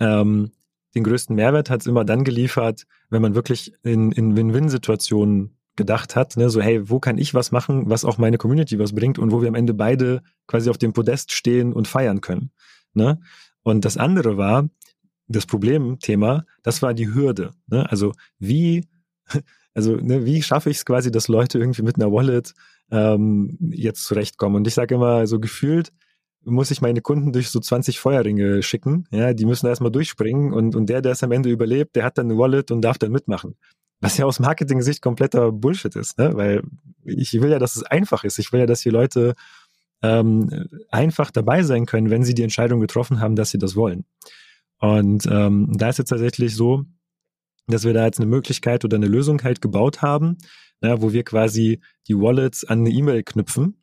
[0.00, 0.50] ähm,
[0.94, 6.16] den größten Mehrwert hat es immer dann geliefert, wenn man wirklich in, in Win-Win-Situationen gedacht
[6.16, 6.50] hat, ne?
[6.50, 9.40] so hey, wo kann ich was machen, was auch meine Community was bringt und wo
[9.40, 12.50] wir am Ende beide quasi auf dem Podest stehen und feiern können.
[12.92, 13.20] Ne?
[13.62, 14.68] Und das andere war,
[15.28, 17.52] das Problemthema, das war die Hürde.
[17.68, 17.88] Ne?
[17.88, 18.88] Also wie,
[19.74, 22.52] also ne, wie schaffe ich es quasi, dass Leute irgendwie mit einer Wallet
[22.90, 24.56] ähm, jetzt zurechtkommen.
[24.56, 25.92] Und ich sage immer, so gefühlt
[26.44, 29.06] muss ich meine Kunden durch so 20 Feuerringe schicken.
[29.10, 32.18] Ja, die müssen erstmal durchspringen und, und der, der es am Ende überlebt, der hat
[32.18, 33.56] dann eine Wallet und darf dann mitmachen.
[34.00, 36.34] Was ja aus Marketing-Sicht kompletter Bullshit ist, ne?
[36.34, 36.62] Weil
[37.04, 38.38] ich will ja, dass es einfach ist.
[38.38, 39.34] Ich will ja, dass die Leute
[40.02, 44.04] ähm, einfach dabei sein können, wenn sie die Entscheidung getroffen haben, dass sie das wollen.
[44.78, 46.84] Und ähm, da ist jetzt tatsächlich so,
[47.66, 50.38] dass wir da jetzt eine Möglichkeit oder eine Lösung halt gebaut haben,
[50.80, 53.82] na, wo wir quasi die Wallets an eine E-Mail knüpfen.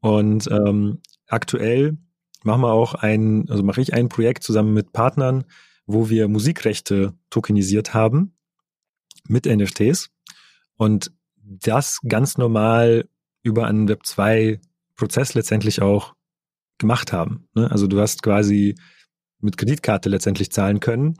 [0.00, 1.96] Und ähm, aktuell
[2.42, 5.44] machen wir auch ein, also mache ich ein Projekt zusammen mit Partnern,
[5.86, 8.36] wo wir Musikrechte tokenisiert haben
[9.28, 10.10] mit NFTs
[10.76, 13.08] und das ganz normal
[13.42, 16.14] über einen Web2-Prozess letztendlich auch
[16.78, 17.48] gemacht haben.
[17.54, 17.70] Ne?
[17.70, 18.76] Also du hast quasi
[19.40, 21.16] mit Kreditkarte letztendlich zahlen können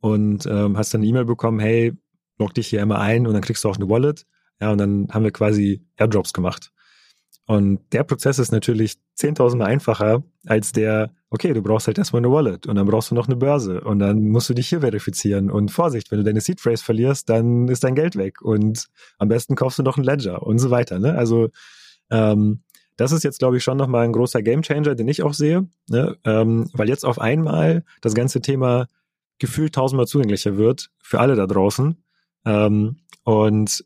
[0.00, 1.92] und ähm, hast dann eine E-Mail bekommen, hey,
[2.38, 4.26] log dich hier einmal ein und dann kriegst du auch eine Wallet.
[4.60, 6.72] Ja, und dann haben wir quasi Airdrops gemacht.
[7.46, 12.20] Und der Prozess ist natürlich 10.000 Mal einfacher als der, okay, du brauchst halt erstmal
[12.20, 14.80] eine Wallet und dann brauchst du noch eine Börse und dann musst du dich hier
[14.80, 15.50] verifizieren.
[15.50, 18.86] Und Vorsicht, wenn du deine Seed Phrase verlierst, dann ist dein Geld weg und
[19.18, 20.98] am besten kaufst du noch einen Ledger und so weiter.
[20.98, 21.16] Ne?
[21.16, 21.50] Also
[22.10, 22.62] ähm,
[22.96, 26.16] das ist jetzt, glaube ich, schon nochmal ein großer Gamechanger, den ich auch sehe, ne?
[26.24, 28.86] ähm, weil jetzt auf einmal das ganze Thema
[29.38, 31.96] gefühlt tausendmal zugänglicher wird für alle da draußen.
[32.46, 33.84] Ähm, und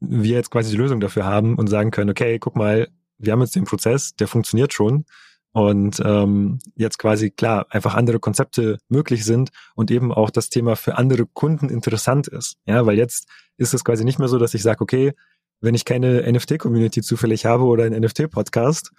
[0.00, 3.40] wir jetzt quasi die Lösung dafür haben und sagen können, okay, guck mal, wir haben
[3.40, 5.04] jetzt den Prozess, der funktioniert schon
[5.52, 10.74] und ähm, jetzt quasi klar einfach andere Konzepte möglich sind und eben auch das Thema
[10.74, 12.56] für andere Kunden interessant ist.
[12.66, 15.12] Ja, weil jetzt ist es quasi nicht mehr so, dass ich sage, okay,
[15.60, 18.90] wenn ich keine NFT-Community zufällig habe oder einen NFT-Podcast,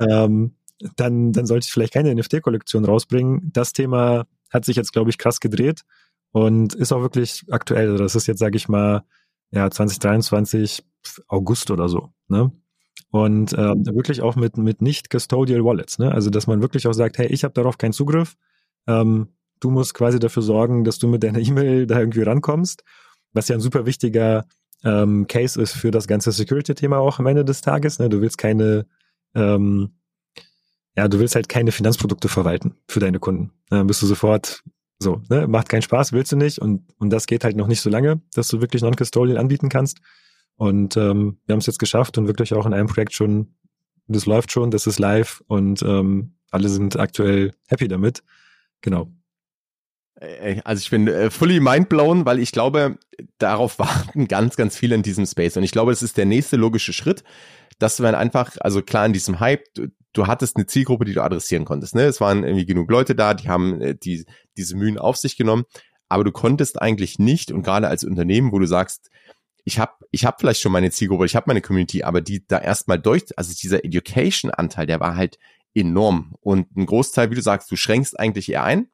[0.00, 0.56] ähm,
[0.96, 3.50] dann, dann sollte ich vielleicht keine NFT-Kollektion rausbringen.
[3.52, 5.82] Das Thema hat sich jetzt, glaube ich, krass gedreht
[6.32, 7.92] und ist auch wirklich aktuell.
[7.92, 9.02] Also das ist jetzt, sage ich mal,
[9.52, 10.82] ja, 2023,
[11.28, 12.12] August oder so.
[12.28, 12.50] Ne?
[13.10, 15.98] Und äh, wirklich auch mit, mit nicht-custodial Wallets.
[15.98, 16.10] Ne?
[16.10, 18.36] Also, dass man wirklich auch sagt, hey, ich habe darauf keinen Zugriff.
[18.86, 19.28] Ähm,
[19.60, 22.82] du musst quasi dafür sorgen, dass du mit deiner E-Mail da irgendwie rankommst.
[23.32, 24.46] Was ja ein super wichtiger
[24.84, 27.98] ähm, Case ist für das ganze Security-Thema auch am Ende des Tages.
[27.98, 28.08] Ne?
[28.08, 28.86] Du willst keine,
[29.34, 29.92] ähm,
[30.96, 33.52] ja, du willst halt keine Finanzprodukte verwalten für deine Kunden.
[33.68, 34.62] Dann bist du sofort
[35.02, 37.80] so, ne, macht keinen Spaß, willst du nicht und, und das geht halt noch nicht
[37.80, 40.00] so lange, dass du wirklich Non-Custodial anbieten kannst.
[40.56, 43.54] Und ähm, wir haben es jetzt geschafft und wirklich auch in einem Projekt schon,
[44.06, 48.22] das läuft schon, das ist live und ähm, alle sind aktuell happy damit.
[48.80, 49.08] Genau.
[50.64, 52.98] Also ich bin äh, fully mindblown, weil ich glaube,
[53.38, 55.56] darauf warten ganz, ganz viele in diesem Space.
[55.56, 57.24] Und ich glaube, es ist der nächste logische Schritt,
[57.78, 59.64] dass man einfach, also klar in diesem Hype,
[60.12, 61.94] du hattest eine Zielgruppe, die du adressieren konntest.
[61.94, 62.02] Ne?
[62.02, 64.24] Es waren irgendwie genug Leute da, die haben äh, die,
[64.56, 65.64] diese Mühen auf sich genommen,
[66.08, 69.10] aber du konntest eigentlich nicht und gerade als Unternehmen, wo du sagst,
[69.64, 72.58] ich habe ich hab vielleicht schon meine Zielgruppe, ich habe meine Community, aber die da
[72.58, 75.38] erstmal durch, also dieser Education-Anteil, der war halt
[75.74, 78.88] enorm und ein Großteil, wie du sagst, du schränkst eigentlich eher ein,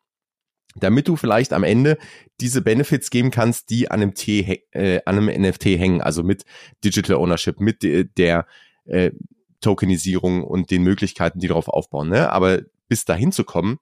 [0.77, 1.99] damit du vielleicht am Ende
[2.41, 6.45] diese Benefits geben kannst, die an einem, T, äh, an einem NFT hängen, also mit
[6.85, 8.47] Digital Ownership, mit der
[8.85, 9.11] äh,
[9.61, 12.09] Tokenisierung und den Möglichkeiten, die darauf aufbauen.
[12.09, 12.31] Ne?
[12.31, 13.79] Aber bis dahin zu kommen,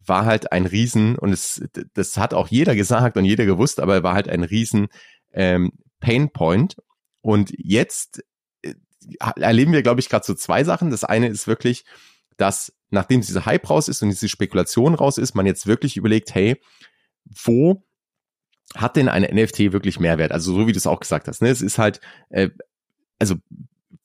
[0.00, 1.62] war halt ein Riesen, und es,
[1.94, 4.88] das hat auch jeder gesagt und jeder gewusst, aber war halt ein Riesen
[5.32, 6.76] ähm, Pain Point.
[7.20, 8.24] Und jetzt
[8.62, 8.74] äh,
[9.36, 10.90] erleben wir, glaube ich, gerade so zwei Sachen.
[10.90, 11.84] Das eine ist wirklich,
[12.38, 16.34] dass nachdem dieser Hype raus ist und diese Spekulation raus ist, man jetzt wirklich überlegt,
[16.34, 16.60] hey,
[17.44, 17.84] wo
[18.74, 20.32] hat denn eine NFT wirklich Mehrwert?
[20.32, 21.48] Also so wie du es auch gesagt hast, ne?
[21.48, 22.50] Es ist halt, äh,
[23.18, 23.36] also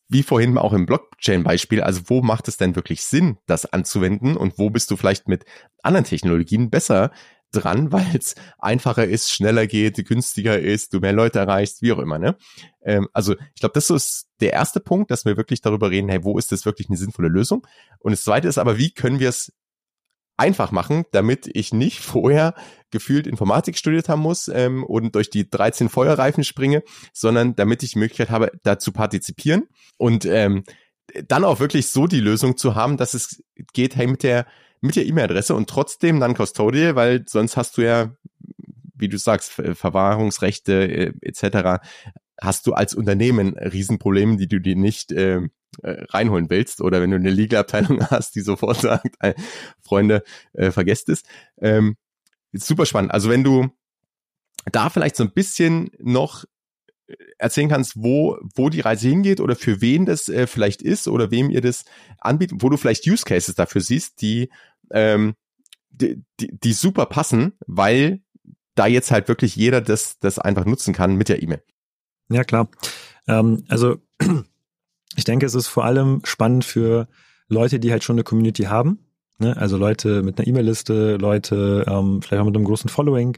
[0.10, 4.58] wie vorhin auch im Blockchain-Beispiel, also wo macht es denn wirklich Sinn, das anzuwenden und
[4.58, 5.44] wo bist du vielleicht mit
[5.82, 7.12] anderen Technologien besser
[7.56, 12.00] dran, weil es einfacher ist, schneller geht, günstiger ist, du mehr Leute erreichst, wie auch
[12.00, 12.20] immer.
[12.20, 12.36] Ne?
[12.84, 16.24] Ähm, also ich glaube, das ist der erste Punkt, dass wir wirklich darüber reden, hey,
[16.24, 17.66] wo ist das wirklich eine sinnvolle Lösung?
[18.00, 19.54] Und das zweite ist aber, wie können wir es
[20.38, 22.56] einfach machen, damit ich nicht vorher
[22.92, 27.94] gefühlt Informatik studiert haben muss ähm, und durch die 13 Feuerreifen springe, sondern damit ich
[27.94, 29.64] die Möglichkeit habe, da zu partizipieren
[29.98, 30.64] und ähm,
[31.28, 34.46] dann auch wirklich so die Lösung zu haben, dass es geht, hey, mit der
[34.84, 38.16] mit der E-Mail-Adresse und trotzdem dann Custodial, weil sonst hast du ja,
[38.94, 41.82] wie du sagst, Verwahrungsrechte äh, etc.
[42.40, 47.12] hast du als Unternehmen Riesenprobleme, die du dir nicht äh, äh, reinholen willst oder wenn
[47.12, 49.34] du eine Legal-Abteilung hast, die sofort sagt, äh,
[49.82, 50.22] Freunde,
[50.52, 51.24] äh, vergesst es.
[51.62, 51.96] Ähm,
[52.52, 53.14] super spannend.
[53.14, 53.70] Also wenn du
[54.74, 56.44] da vielleicht so ein bisschen noch
[57.38, 61.32] erzählen kannst, wo, wo die Reise hingeht oder für wen das äh, vielleicht ist oder
[61.32, 61.86] wem ihr das
[62.20, 64.50] anbietet, wo du vielleicht Use Cases dafür siehst, die,
[64.92, 65.36] ähm,
[65.90, 68.22] die, die, die super passen, weil
[68.76, 71.62] da jetzt halt wirklich jeder das, das einfach nutzen kann mit der E-Mail.
[72.30, 72.70] Ja, klar.
[73.28, 73.98] Ähm, also
[75.16, 77.08] ich denke, es ist vor allem spannend für
[77.48, 79.00] Leute, die halt schon eine Community haben.
[79.40, 79.56] Ne?
[79.58, 83.38] Also Leute mit einer E-Mail-Liste, Leute ähm, vielleicht auch mit einem großen Following,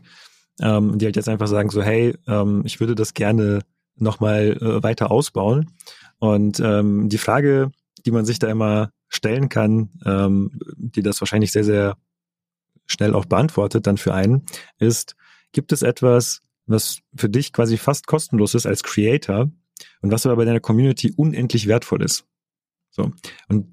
[0.62, 3.60] ähm, die halt jetzt einfach sagen so, hey, ähm, ich würde das gerne
[3.98, 5.72] nochmal äh, weiter ausbauen.
[6.20, 7.72] Und ähm, die Frage,
[8.06, 11.98] die man sich da immer stellen kann, ähm, die das wahrscheinlich sehr, sehr
[12.86, 14.46] schnell auch beantwortet dann für einen,
[14.80, 15.16] ist,
[15.52, 19.50] gibt es etwas, was für dich quasi fast kostenlos ist als Creator
[20.02, 22.26] und was aber bei deiner Community unendlich wertvoll ist?
[22.92, 23.12] So.
[23.48, 23.68] Und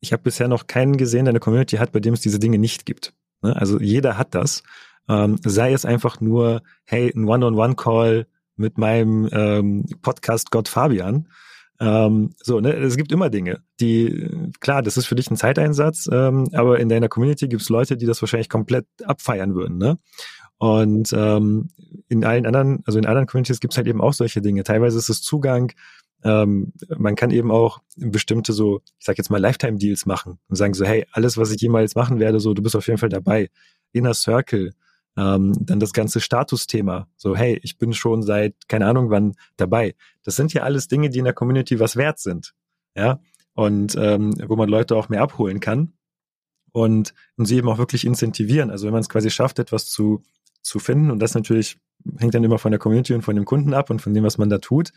[0.00, 2.58] ich habe bisher noch keinen gesehen, der eine Community hat, bei dem es diese Dinge
[2.58, 3.14] nicht gibt.
[3.42, 3.56] Ne?
[3.56, 4.62] Also jeder hat das.
[5.08, 11.28] Ähm, sei es einfach nur, hey, ein One-on-One-Call mit meinem ähm, Podcast-Gott Fabian.
[11.80, 14.28] Ähm, so, ne, es gibt immer Dinge, die,
[14.58, 17.96] klar, das ist für dich ein Zeiteinsatz, ähm, aber in deiner Community gibt es Leute,
[17.96, 19.98] die das wahrscheinlich komplett abfeiern würden, ne?
[20.58, 21.68] Und ähm,
[22.08, 24.64] in allen anderen, also in anderen Communities gibt es halt eben auch solche Dinge.
[24.64, 25.72] Teilweise ist es Zugang,
[26.24, 30.74] ähm, man kann eben auch bestimmte so, ich sag jetzt mal Lifetime-Deals machen und sagen
[30.74, 33.50] so, hey, alles, was ich jemals machen werde, so, du bist auf jeden Fall dabei.
[33.92, 34.72] Inner Circle,
[35.18, 37.08] ähm, dann das ganze Statusthema.
[37.16, 39.96] So, hey, ich bin schon seit keine Ahnung wann dabei.
[40.22, 42.54] Das sind ja alles Dinge, die in der Community was wert sind.
[42.96, 43.20] Ja.
[43.54, 45.94] Und ähm, wo man Leute auch mehr abholen kann
[46.70, 48.70] und, und sie eben auch wirklich incentivieren.
[48.70, 50.22] Also wenn man es quasi schafft, etwas zu,
[50.62, 51.78] zu finden, und das natürlich
[52.18, 54.38] hängt dann immer von der Community und von dem Kunden ab und von dem, was
[54.38, 54.92] man da tut.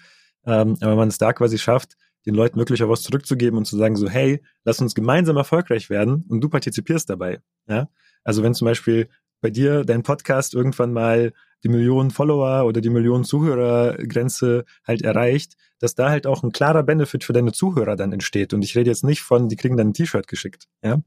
[0.45, 1.97] Ähm, aber wenn man es da quasi schafft,
[2.27, 5.89] den Leuten wirklich auch was zurückzugeben und zu sagen so, hey, lass uns gemeinsam erfolgreich
[5.89, 7.41] werden und du partizipierst dabei.
[7.67, 7.89] Ja?
[8.23, 9.09] Also wenn zum Beispiel
[9.41, 11.33] bei dir dein Podcast irgendwann mal
[11.63, 16.83] die Millionen Follower oder die Millionen Zuhörergrenze halt erreicht, dass da halt auch ein klarer
[16.83, 18.53] Benefit für deine Zuhörer dann entsteht.
[18.53, 20.67] Und ich rede jetzt nicht von, die kriegen dann ein T-Shirt geschickt.
[20.83, 21.01] Ja?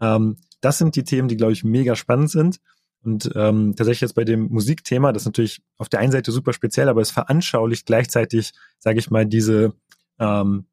[0.00, 2.60] Ähm, das sind die Themen, die, glaube ich, mega spannend sind.
[3.02, 6.54] Und ähm, tatsächlich jetzt bei dem Musikthema, das ist natürlich auf der einen Seite super
[6.54, 9.74] speziell, aber es veranschaulicht gleichzeitig, sage ich mal, diese,
[10.18, 10.66] ähm,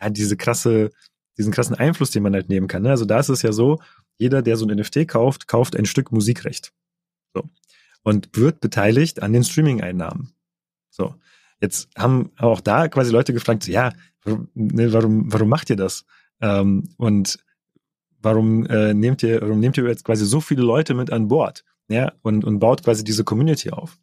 [0.00, 0.90] ja, diese krasse,
[1.38, 2.82] diesen krassen Einfluss, den man halt nehmen kann.
[2.82, 2.90] Ne?
[2.90, 3.78] Also da ist es ja so,
[4.22, 6.72] jeder, der so ein NFT kauft, kauft ein Stück Musikrecht.
[7.34, 7.42] So.
[8.02, 10.32] Und wird beteiligt an den Streaming-Einnahmen.
[10.90, 11.16] So.
[11.60, 13.92] Jetzt haben auch da quasi Leute gefragt, ja,
[14.24, 16.04] warum, ne, warum, warum macht ihr das?
[16.40, 17.38] Ähm, und
[18.20, 21.64] warum äh, nehmt ihr, warum nehmt ihr jetzt quasi so viele Leute mit an Bord?
[21.88, 23.98] Ja, und, und baut quasi diese Community auf.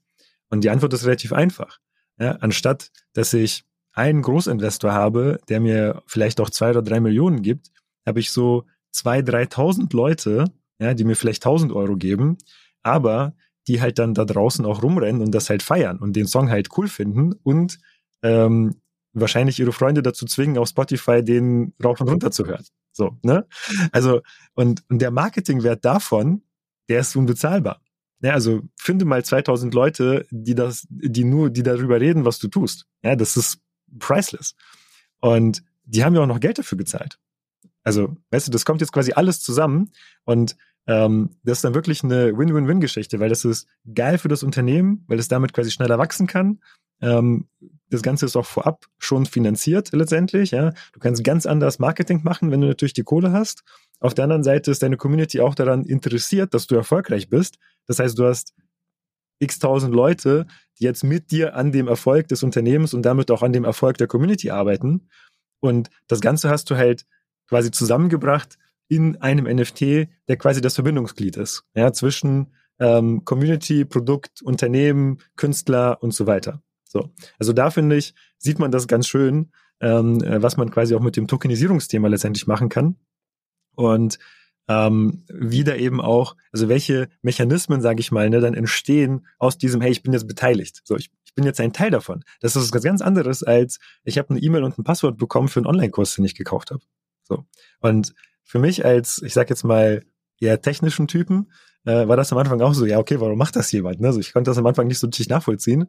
[0.50, 1.80] Und die Antwort ist relativ einfach.
[2.20, 3.64] Ja, anstatt, dass ich
[3.94, 7.72] einen Großinvestor habe, der mir vielleicht auch zwei oder drei Millionen gibt,
[8.06, 10.46] habe ich so zwei, dreitausend Leute,
[10.80, 12.38] ja, die mir vielleicht tausend Euro geben,
[12.84, 13.34] aber
[13.68, 16.70] die halt dann da draußen auch rumrennen und das halt feiern und den Song halt
[16.78, 17.78] cool finden und
[18.24, 18.82] ähm,
[19.14, 22.66] wahrscheinlich ihre Freunde dazu zwingen, auf Spotify den rauf und runter zu hören.
[22.92, 23.46] So, ne?
[23.92, 24.22] Also,
[24.56, 26.42] und, und der Marketingwert davon,
[26.90, 27.82] der ist unbezahlbar.
[28.22, 32.50] Ja, also finde mal 2000 Leute, die das, die nur, die darüber reden, was du
[32.50, 32.86] tust.
[33.02, 33.60] Ja, das ist
[33.98, 34.56] priceless.
[35.22, 37.18] Und die haben ja auch noch Geld dafür gezahlt.
[37.84, 39.92] Also, weißt du, das kommt jetzt quasi alles zusammen
[40.26, 40.56] und
[40.88, 45.20] ähm, das ist dann wirklich eine Win-Win-Win-Geschichte, weil das ist geil für das Unternehmen, weil
[45.20, 46.60] es damit quasi schneller wachsen kann.
[47.02, 47.48] Ähm,
[47.90, 50.52] das Ganze ist auch vorab schon finanziert letztendlich.
[50.52, 53.64] Ja, du kannst ganz anders Marketing machen, wenn du natürlich die Kohle hast.
[54.00, 57.58] Auf der anderen Seite ist deine Community auch daran interessiert, dass du erfolgreich bist.
[57.88, 58.54] Das heißt, du hast
[59.40, 60.46] x tausend Leute,
[60.80, 63.98] die jetzt mit dir an dem Erfolg des Unternehmens und damit auch an dem Erfolg
[63.98, 65.10] der Community arbeiten.
[65.60, 67.06] Und das Ganze hast du halt
[67.50, 72.48] quasi zusammengebracht in einem NFT, der quasi das Verbindungsglied ist, ja, zwischen
[72.80, 76.62] ähm, Community, Produkt, Unternehmen, Künstler und so weiter.
[76.86, 80.96] So, also da finde ich, sieht man das ganz schön, ähm, äh, was man quasi
[80.96, 82.96] auch mit dem Tokenisierungsthema letztendlich machen kann.
[83.76, 84.18] Und
[84.68, 89.82] ähm, wieder eben auch, also welche Mechanismen, sage ich mal, ne, dann entstehen aus diesem,
[89.82, 90.82] hey, ich bin jetzt beteiligt.
[90.84, 92.24] So, ich, ich bin jetzt ein Teil davon.
[92.40, 95.60] Das ist was ganz anderes als, ich habe eine E-Mail und ein Passwort bekommen für
[95.60, 96.82] einen Online-Kurs, den ich gekauft habe.
[97.30, 97.46] So.
[97.80, 98.14] Und
[98.44, 100.04] für mich als, ich sag jetzt mal,
[100.40, 101.52] eher technischen Typen,
[101.86, 104.04] äh, war das am Anfang auch so, ja, okay, warum macht das jemand?
[104.04, 105.88] Also ich konnte das am Anfang nicht so richtig nachvollziehen.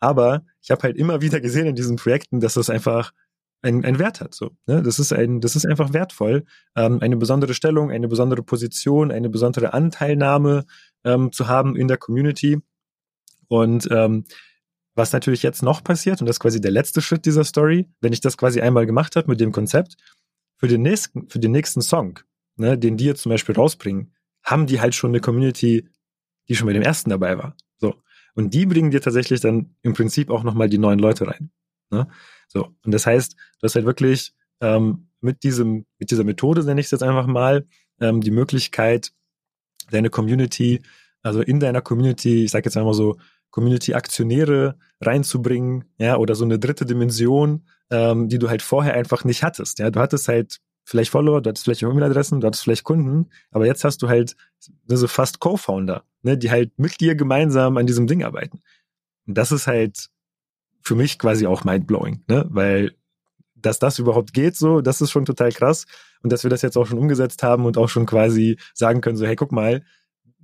[0.00, 3.12] Aber ich habe halt immer wieder gesehen in diesen Projekten, dass das einfach
[3.62, 4.34] einen, einen Wert hat.
[4.34, 4.82] So, ne?
[4.82, 6.44] Das ist ein, das ist einfach wertvoll,
[6.76, 10.64] ähm, eine besondere Stellung, eine besondere Position, eine besondere Anteilnahme
[11.04, 12.60] ähm, zu haben in der Community.
[13.48, 14.24] Und ähm,
[14.94, 18.12] was natürlich jetzt noch passiert, und das ist quasi der letzte Schritt dieser Story, wenn
[18.12, 19.96] ich das quasi einmal gemacht habe mit dem Konzept,
[20.58, 22.18] für den nächsten, für den nächsten Song,
[22.56, 25.88] ne, den die jetzt zum Beispiel rausbringen, haben die halt schon eine Community,
[26.48, 27.56] die schon bei dem ersten dabei war.
[27.78, 27.94] So.
[28.34, 31.50] Und die bringen dir tatsächlich dann im Prinzip auch nochmal die neuen Leute rein.
[31.90, 32.08] Ne?
[32.48, 32.74] So.
[32.84, 36.86] Und das heißt, du hast halt wirklich ähm, mit diesem, mit dieser Methode, nenne ich
[36.86, 37.66] es jetzt einfach mal,
[38.00, 39.12] ähm, die Möglichkeit,
[39.90, 40.82] deine Community,
[41.22, 43.16] also in deiner Community, ich sage jetzt einmal so,
[43.50, 49.42] Community-Aktionäre reinzubringen, ja, oder so eine dritte Dimension ähm, die du halt vorher einfach nicht
[49.42, 49.78] hattest.
[49.78, 53.66] Ja, du hattest halt vielleicht Follower, du hattest vielleicht E-Mail-Adressen, du hattest vielleicht Kunden, aber
[53.66, 54.36] jetzt hast du halt
[54.86, 58.62] so fast Co-Founder, ne, die halt mit dir gemeinsam an diesem Ding arbeiten.
[59.26, 60.08] Und das ist halt
[60.82, 62.94] für mich quasi auch mindblowing, ne, weil
[63.60, 65.84] dass das überhaupt geht so, das ist schon total krass
[66.22, 69.16] und dass wir das jetzt auch schon umgesetzt haben und auch schon quasi sagen können
[69.16, 69.84] so, hey, guck mal,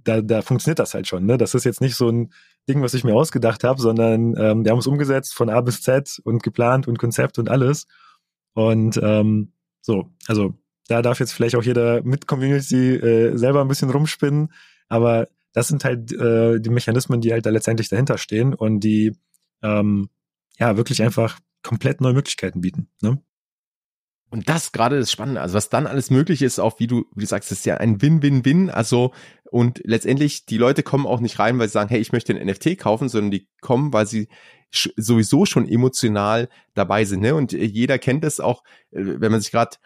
[0.02, 1.38] da, da funktioniert das halt schon, ne?
[1.38, 2.32] Das ist jetzt nicht so ein
[2.68, 5.82] Ding, was ich mir ausgedacht habe, sondern ähm, wir haben es umgesetzt von A bis
[5.82, 7.86] Z und geplant und Konzept und alles.
[8.54, 10.54] Und ähm, so, also
[10.88, 14.52] da darf jetzt vielleicht auch jeder mit Community äh, selber ein bisschen rumspinnen,
[14.88, 19.12] aber das sind halt äh, die Mechanismen, die halt da letztendlich dahinter stehen und die
[19.62, 20.08] ähm,
[20.58, 22.88] ja wirklich einfach komplett neue Möglichkeiten bieten.
[23.00, 23.20] Ne?
[24.30, 27.20] Und das gerade das Spannende, also was dann alles möglich ist, auch wie du, wie
[27.20, 28.68] du sagst, ist ja ein Win-Win-Win.
[28.68, 29.12] Also
[29.54, 32.44] und letztendlich die Leute kommen auch nicht rein, weil sie sagen, hey, ich möchte ein
[32.44, 34.26] NFT kaufen, sondern die kommen, weil sie
[34.72, 37.20] sowieso schon emotional dabei sind.
[37.20, 37.36] Ne?
[37.36, 39.76] Und äh, jeder kennt es auch, äh, wenn man sich gerade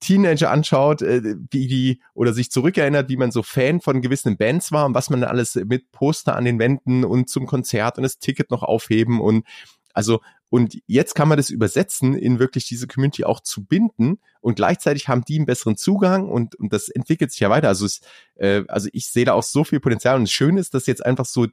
[0.00, 4.72] Teenager anschaut, äh, wie die oder sich zurückerinnert, wie man so Fan von gewissen Bands
[4.72, 8.20] war und was man alles mit Poster an den Wänden und zum Konzert und das
[8.20, 9.46] Ticket noch aufheben und
[9.92, 14.56] also und jetzt kann man das übersetzen, in wirklich diese Community auch zu binden und
[14.56, 17.68] gleichzeitig haben die einen besseren Zugang und, und das entwickelt sich ja weiter.
[17.68, 18.00] Also, es,
[18.34, 21.06] äh, also ich sehe da auch so viel Potenzial und das Schöne ist, dass jetzt
[21.06, 21.46] einfach so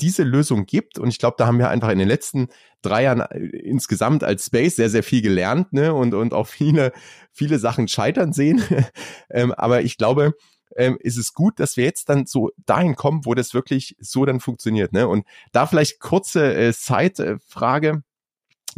[0.00, 0.98] diese Lösung gibt.
[0.98, 2.48] Und ich glaube, da haben wir einfach in den letzten
[2.82, 5.94] drei Jahren äh, insgesamt als Space sehr, sehr viel gelernt, ne?
[5.94, 6.92] Und, und auch viele,
[7.32, 8.62] viele Sachen scheitern sehen.
[9.30, 10.34] ähm, aber ich glaube,
[10.76, 14.24] ähm, ist es gut, dass wir jetzt dann so dahin kommen, wo das wirklich so
[14.24, 14.92] dann funktioniert.
[14.92, 15.08] Ne?
[15.08, 18.02] Und da vielleicht kurze äh, Side-Frage.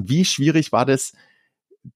[0.08, 1.12] Wie schwierig war das,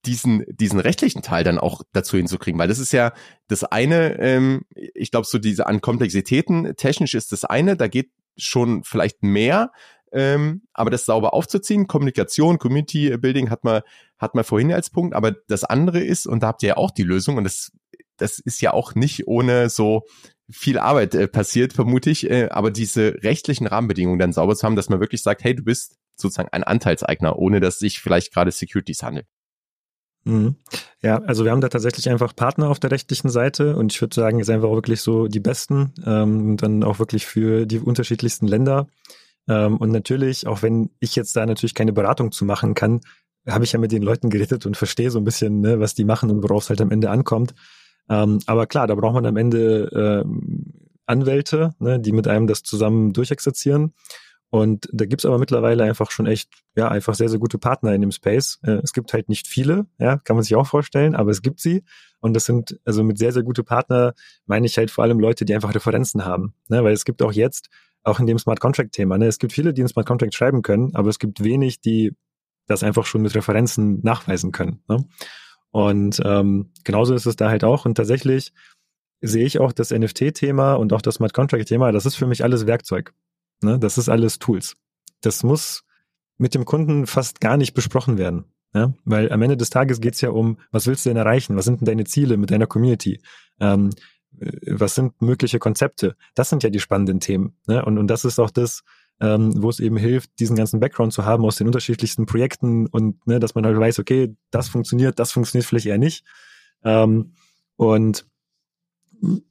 [0.06, 3.12] diesen, diesen rechtlichen Teil dann auch dazu hinzukriegen, weil das ist ja
[3.48, 8.10] das eine, ähm, ich glaube, so diese an Komplexitäten, technisch ist das eine, da geht
[8.36, 9.72] schon vielleicht mehr,
[10.12, 13.82] ähm, aber das sauber aufzuziehen, Kommunikation, Community Building hat man,
[14.18, 16.90] hat man vorhin als Punkt, aber das andere ist, und da habt ihr ja auch
[16.90, 17.72] die Lösung, und das,
[18.16, 20.04] das ist ja auch nicht ohne so
[20.50, 24.76] viel Arbeit äh, passiert, vermute ich, äh, aber diese rechtlichen Rahmenbedingungen dann sauber zu haben,
[24.76, 28.50] dass man wirklich sagt, hey, du bist sozusagen ein Anteilseigner, ohne dass sich vielleicht gerade
[28.50, 29.26] Securities handelt.
[30.24, 30.56] Mhm.
[31.02, 34.14] Ja, also wir haben da tatsächlich einfach Partner auf der rechtlichen Seite und ich würde
[34.14, 37.78] sagen, es sind einfach auch wirklich so die besten ähm, dann auch wirklich für die
[37.78, 38.88] unterschiedlichsten Länder.
[39.48, 43.00] Ähm, und natürlich, auch wenn ich jetzt da natürlich keine Beratung zu machen kann,
[43.46, 46.04] habe ich ja mit den Leuten geredet und verstehe so ein bisschen, ne, was die
[46.04, 47.54] machen und worauf es halt am Ende ankommt.
[48.08, 50.28] Ähm, aber klar, da braucht man am Ende äh,
[51.06, 53.92] Anwälte, ne, die mit einem das zusammen durchexerzieren.
[54.54, 58.00] Und da gibt's aber mittlerweile einfach schon echt, ja, einfach sehr, sehr gute Partner in
[58.00, 58.60] dem Space.
[58.62, 61.58] Äh, es gibt halt nicht viele, ja, kann man sich auch vorstellen, aber es gibt
[61.58, 61.82] sie.
[62.20, 64.14] Und das sind, also mit sehr, sehr gute Partner
[64.46, 66.54] meine ich halt vor allem Leute, die einfach Referenzen haben.
[66.68, 66.84] Ne?
[66.84, 67.68] Weil es gibt auch jetzt,
[68.04, 70.94] auch in dem Smart Contract-Thema, ne, es gibt viele, die einen Smart Contract schreiben können,
[70.94, 72.14] aber es gibt wenig, die
[72.68, 74.84] das einfach schon mit Referenzen nachweisen können.
[74.88, 75.04] Ne?
[75.72, 77.86] Und ähm, genauso ist es da halt auch.
[77.86, 78.52] Und tatsächlich
[79.20, 82.68] sehe ich auch das NFT-Thema und auch das Smart Contract-Thema, das ist für mich alles
[82.68, 83.14] Werkzeug.
[83.64, 83.78] Ne?
[83.78, 84.76] Das ist alles Tools.
[85.20, 85.84] Das muss
[86.38, 88.44] mit dem Kunden fast gar nicht besprochen werden.
[88.74, 88.94] Ja?
[89.04, 91.56] Weil am Ende des Tages geht es ja um, was willst du denn erreichen?
[91.56, 93.20] Was sind denn deine Ziele mit deiner Community?
[93.60, 93.90] Ähm,
[94.38, 96.16] äh, was sind mögliche Konzepte?
[96.34, 97.56] Das sind ja die spannenden Themen.
[97.66, 97.84] Ne?
[97.84, 98.82] Und, und das ist auch das,
[99.20, 103.26] ähm, wo es eben hilft, diesen ganzen Background zu haben aus den unterschiedlichsten Projekten und
[103.26, 106.24] ne, dass man halt weiß, okay, das funktioniert, das funktioniert vielleicht eher nicht.
[106.82, 107.34] Ähm,
[107.76, 108.26] und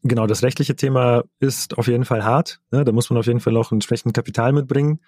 [0.03, 2.59] genau, das rechtliche Thema ist auf jeden Fall hart.
[2.71, 2.83] Ne?
[2.83, 4.99] Da muss man auf jeden Fall auch entsprechend Kapital mitbringen.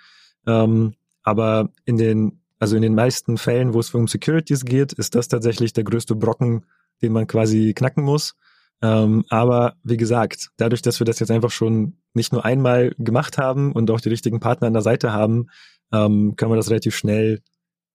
[0.48, 0.94] Ähm,
[1.24, 5.28] aber in den, also in den meisten Fällen, wo es um Securities geht, ist das
[5.28, 6.66] tatsächlich der größte Brocken,
[7.02, 8.36] den man quasi knacken muss.
[8.82, 13.38] Ähm, aber wie gesagt, dadurch, dass wir das jetzt einfach schon nicht nur einmal gemacht
[13.38, 15.48] haben und auch die richtigen Partner an der Seite haben,
[15.92, 17.42] ähm, können wir das relativ schnell,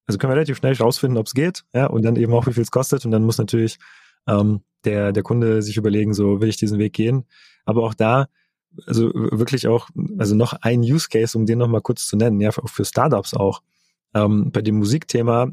[0.07, 2.53] also können wir relativ schnell rausfinden, ob es geht, ja, und dann eben auch, wie
[2.53, 3.05] viel es kostet.
[3.05, 3.79] Und dann muss natürlich
[4.27, 7.25] ähm, der, der Kunde sich überlegen, so will ich diesen Weg gehen.
[7.65, 8.29] Aber auch da,
[8.87, 12.51] also wirklich auch, also noch ein Use Case, um den nochmal kurz zu nennen, ja,
[12.51, 13.63] auch für Startups auch.
[14.15, 15.51] Ähm, bei dem Musikthema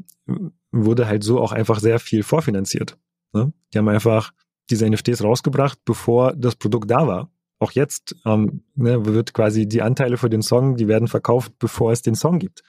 [0.72, 2.96] wurde halt so auch einfach sehr viel vorfinanziert.
[3.32, 3.52] Ne?
[3.72, 4.32] Die haben einfach
[4.70, 7.30] diese NFTs rausgebracht, bevor das Produkt da war.
[7.58, 11.92] Auch jetzt ähm, ne, wird quasi die Anteile für den Song, die werden verkauft, bevor
[11.92, 12.62] es den Song gibt.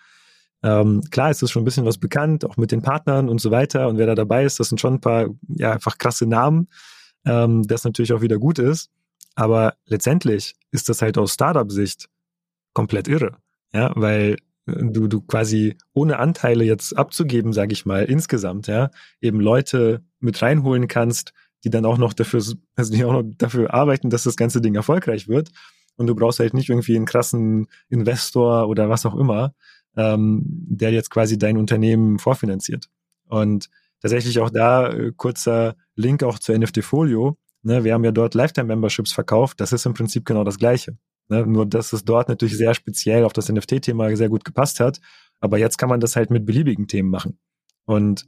[0.62, 3.51] Ähm, klar ist es schon ein bisschen was bekannt, auch mit den Partnern und so
[3.51, 3.88] weiter.
[3.88, 6.68] Und wer da dabei ist, das sind schon ein paar, ja, einfach krasse Namen,
[7.26, 8.89] ähm, das natürlich auch wieder gut ist.
[9.36, 12.10] Aber letztendlich ist das halt aus Startup-Sicht
[12.74, 13.38] komplett irre.
[13.74, 18.89] Ja, weil du, du quasi ohne Anteile jetzt abzugeben, sage ich mal, insgesamt, ja,
[19.22, 21.34] eben Leute mit reinholen kannst,
[21.64, 22.43] die dann auch noch dafür,
[22.76, 25.49] also die auch noch dafür arbeiten, dass das ganze Ding erfolgreich wird.
[25.95, 29.53] Und du brauchst halt nicht irgendwie einen krassen Investor oder was auch immer,
[29.96, 32.90] ähm, der jetzt quasi dein Unternehmen vorfinanziert.
[33.28, 33.70] Und
[34.02, 37.38] tatsächlich auch da äh, kurzer Link auch zu NFT Folio.
[37.62, 39.60] Ne, wir haben ja dort Lifetime-Memberships verkauft.
[39.60, 40.98] Das ist im Prinzip genau das Gleiche.
[41.28, 45.00] Ne, nur, dass es dort natürlich sehr speziell auf das NFT-Thema sehr gut gepasst hat.
[45.40, 47.40] Aber jetzt kann man das halt mit beliebigen Themen machen.
[47.86, 48.28] Und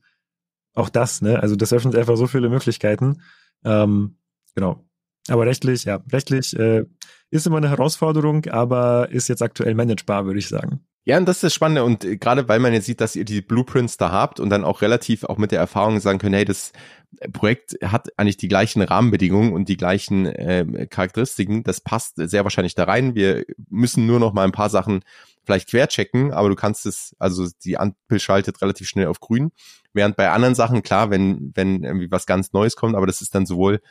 [0.74, 3.22] auch das, ne, also das öffnet einfach so viele Möglichkeiten.
[3.64, 4.18] Ähm,
[4.56, 4.86] genau.
[5.28, 6.86] Aber rechtlich, ja, rechtlich äh,
[7.30, 10.82] ist immer eine Herausforderung, aber ist jetzt aktuell managebar, würde ich sagen.
[11.04, 11.84] Ja, und das ist das Spannende.
[11.84, 14.64] Und äh, gerade weil man jetzt sieht, dass ihr die Blueprints da habt und dann
[14.64, 16.74] auch relativ auch mit der Erfahrung sagen könnt, hey, das
[17.34, 21.64] Projekt hat eigentlich die gleichen Rahmenbedingungen und die gleichen äh, Charakteristiken.
[21.64, 23.16] Das passt sehr wahrscheinlich da rein.
[23.16, 25.04] Wir müssen nur noch mal ein paar Sachen
[25.44, 29.52] vielleicht querchecken, aber du kannst es, also die Ampel schaltet relativ schnell auf grün.
[29.94, 33.34] Während bei anderen Sachen, klar, wenn, wenn irgendwie was ganz Neues kommt, aber das ist
[33.34, 33.82] dann sowohl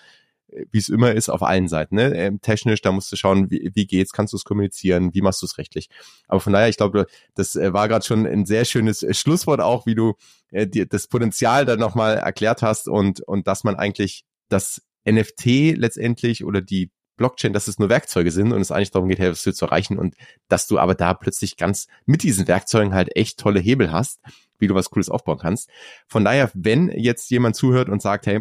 [0.70, 1.96] wie es immer ist, auf allen Seiten.
[1.96, 2.14] Ne?
[2.14, 5.42] Ähm, technisch, da musst du schauen, wie, wie geht's, kannst du es kommunizieren, wie machst
[5.42, 5.88] du es rechtlich.
[6.28, 9.60] Aber von daher, ich glaube, das äh, war gerade schon ein sehr schönes äh, Schlusswort
[9.60, 10.14] auch, wie du
[10.50, 15.76] äh, dir das Potenzial dann nochmal erklärt hast und, und dass man eigentlich das NFT
[15.76, 19.30] letztendlich oder die Blockchain, dass es nur Werkzeuge sind und es eigentlich darum geht, hey,
[19.30, 20.14] was zu erreichen und
[20.48, 24.20] dass du aber da plötzlich ganz mit diesen Werkzeugen halt echt tolle Hebel hast,
[24.58, 25.68] wie du was Cooles aufbauen kannst.
[26.06, 28.40] Von daher, wenn jetzt jemand zuhört und sagt, hey,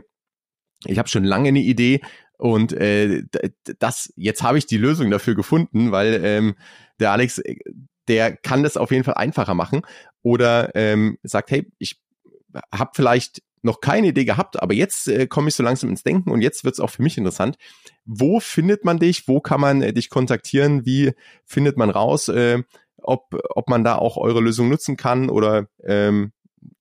[0.85, 2.01] ich habe schon lange eine Idee
[2.37, 3.23] und äh,
[3.79, 6.55] das jetzt habe ich die Lösung dafür gefunden, weil ähm,
[6.99, 7.55] der Alex, äh,
[8.07, 9.81] der kann das auf jeden Fall einfacher machen
[10.21, 12.01] oder ähm, sagt, hey, ich
[12.73, 16.31] habe vielleicht noch keine Idee gehabt, aber jetzt äh, komme ich so langsam ins Denken
[16.31, 17.57] und jetzt wird es auch für mich interessant.
[18.05, 19.27] Wo findet man dich?
[19.27, 20.85] Wo kann man äh, dich kontaktieren?
[20.85, 21.11] Wie
[21.45, 22.63] findet man raus, äh,
[23.01, 26.31] ob, ob man da auch eure Lösung nutzen kann oder ähm,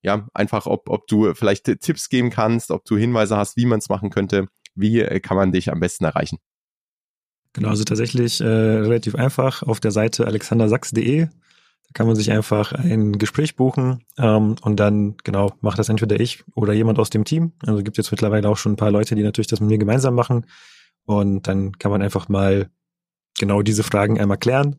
[0.02, 3.78] ja, einfach, ob, ob du vielleicht Tipps geben kannst, ob du Hinweise hast, wie man
[3.78, 4.48] es machen könnte.
[4.74, 6.38] Wie äh, kann man dich am besten erreichen?
[7.52, 11.26] Genau, also tatsächlich äh, relativ einfach auf der Seite alexandersachs.de.
[11.26, 16.20] Da kann man sich einfach ein Gespräch buchen ähm, und dann, genau, macht das entweder
[16.20, 17.52] ich oder jemand aus dem Team.
[17.66, 20.14] Also gibt jetzt mittlerweile auch schon ein paar Leute, die natürlich das mit mir gemeinsam
[20.14, 20.46] machen.
[21.04, 22.70] Und dann kann man einfach mal
[23.38, 24.76] genau diese Fragen einmal klären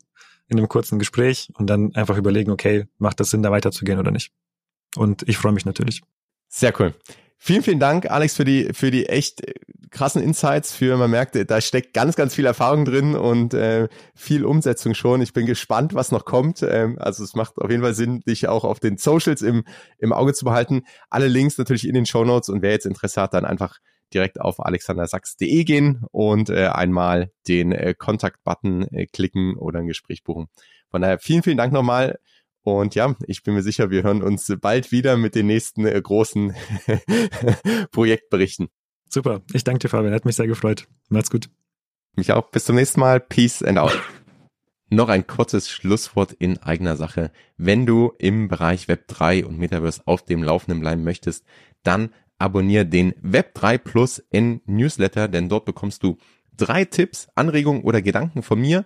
[0.48, 4.12] in einem kurzen Gespräch und dann einfach überlegen, okay, macht das Sinn, da weiterzugehen oder
[4.12, 4.32] nicht?
[4.96, 6.02] Und ich freue mich natürlich.
[6.48, 6.94] Sehr cool.
[7.42, 9.54] Vielen, vielen Dank, Alex, für die, für die echt äh,
[9.92, 10.76] krassen Insights.
[10.76, 15.22] Für man merkt, da steckt ganz, ganz viel Erfahrung drin und äh, viel Umsetzung schon.
[15.22, 16.62] Ich bin gespannt, was noch kommt.
[16.64, 19.64] Ähm, also es macht auf jeden Fall Sinn, dich auch auf den Socials im,
[20.00, 20.82] im Auge zu behalten.
[21.10, 23.80] Alle Links natürlich in den Show Notes und wer jetzt Interesse hat, dann einfach
[24.14, 30.24] direkt auf alexandersachs.de gehen und äh, einmal den äh, Kontakt-Button äh, klicken oder ein Gespräch
[30.24, 30.48] buchen.
[30.90, 32.20] Von daher vielen, vielen Dank nochmal
[32.64, 36.02] und ja, ich bin mir sicher, wir hören uns bald wieder mit den nächsten äh,
[36.02, 36.54] großen
[37.92, 38.70] Projektberichten.
[39.10, 39.42] Super.
[39.54, 40.14] Ich danke dir, Fabian.
[40.14, 40.88] Hat mich sehr gefreut.
[41.10, 41.50] Macht's gut.
[42.16, 42.52] Mich auch.
[42.52, 43.20] Bis zum nächsten Mal.
[43.20, 44.00] Peace and out.
[44.92, 47.32] Noch ein kurzes Schlusswort in eigener Sache.
[47.58, 51.46] Wenn du im Bereich Web 3 und Metaverse auf dem Laufenden bleiben möchtest,
[51.84, 56.18] dann abonniere den Web 3 Plus N Newsletter, denn dort bekommst du
[56.56, 58.86] drei Tipps, Anregungen oder Gedanken von mir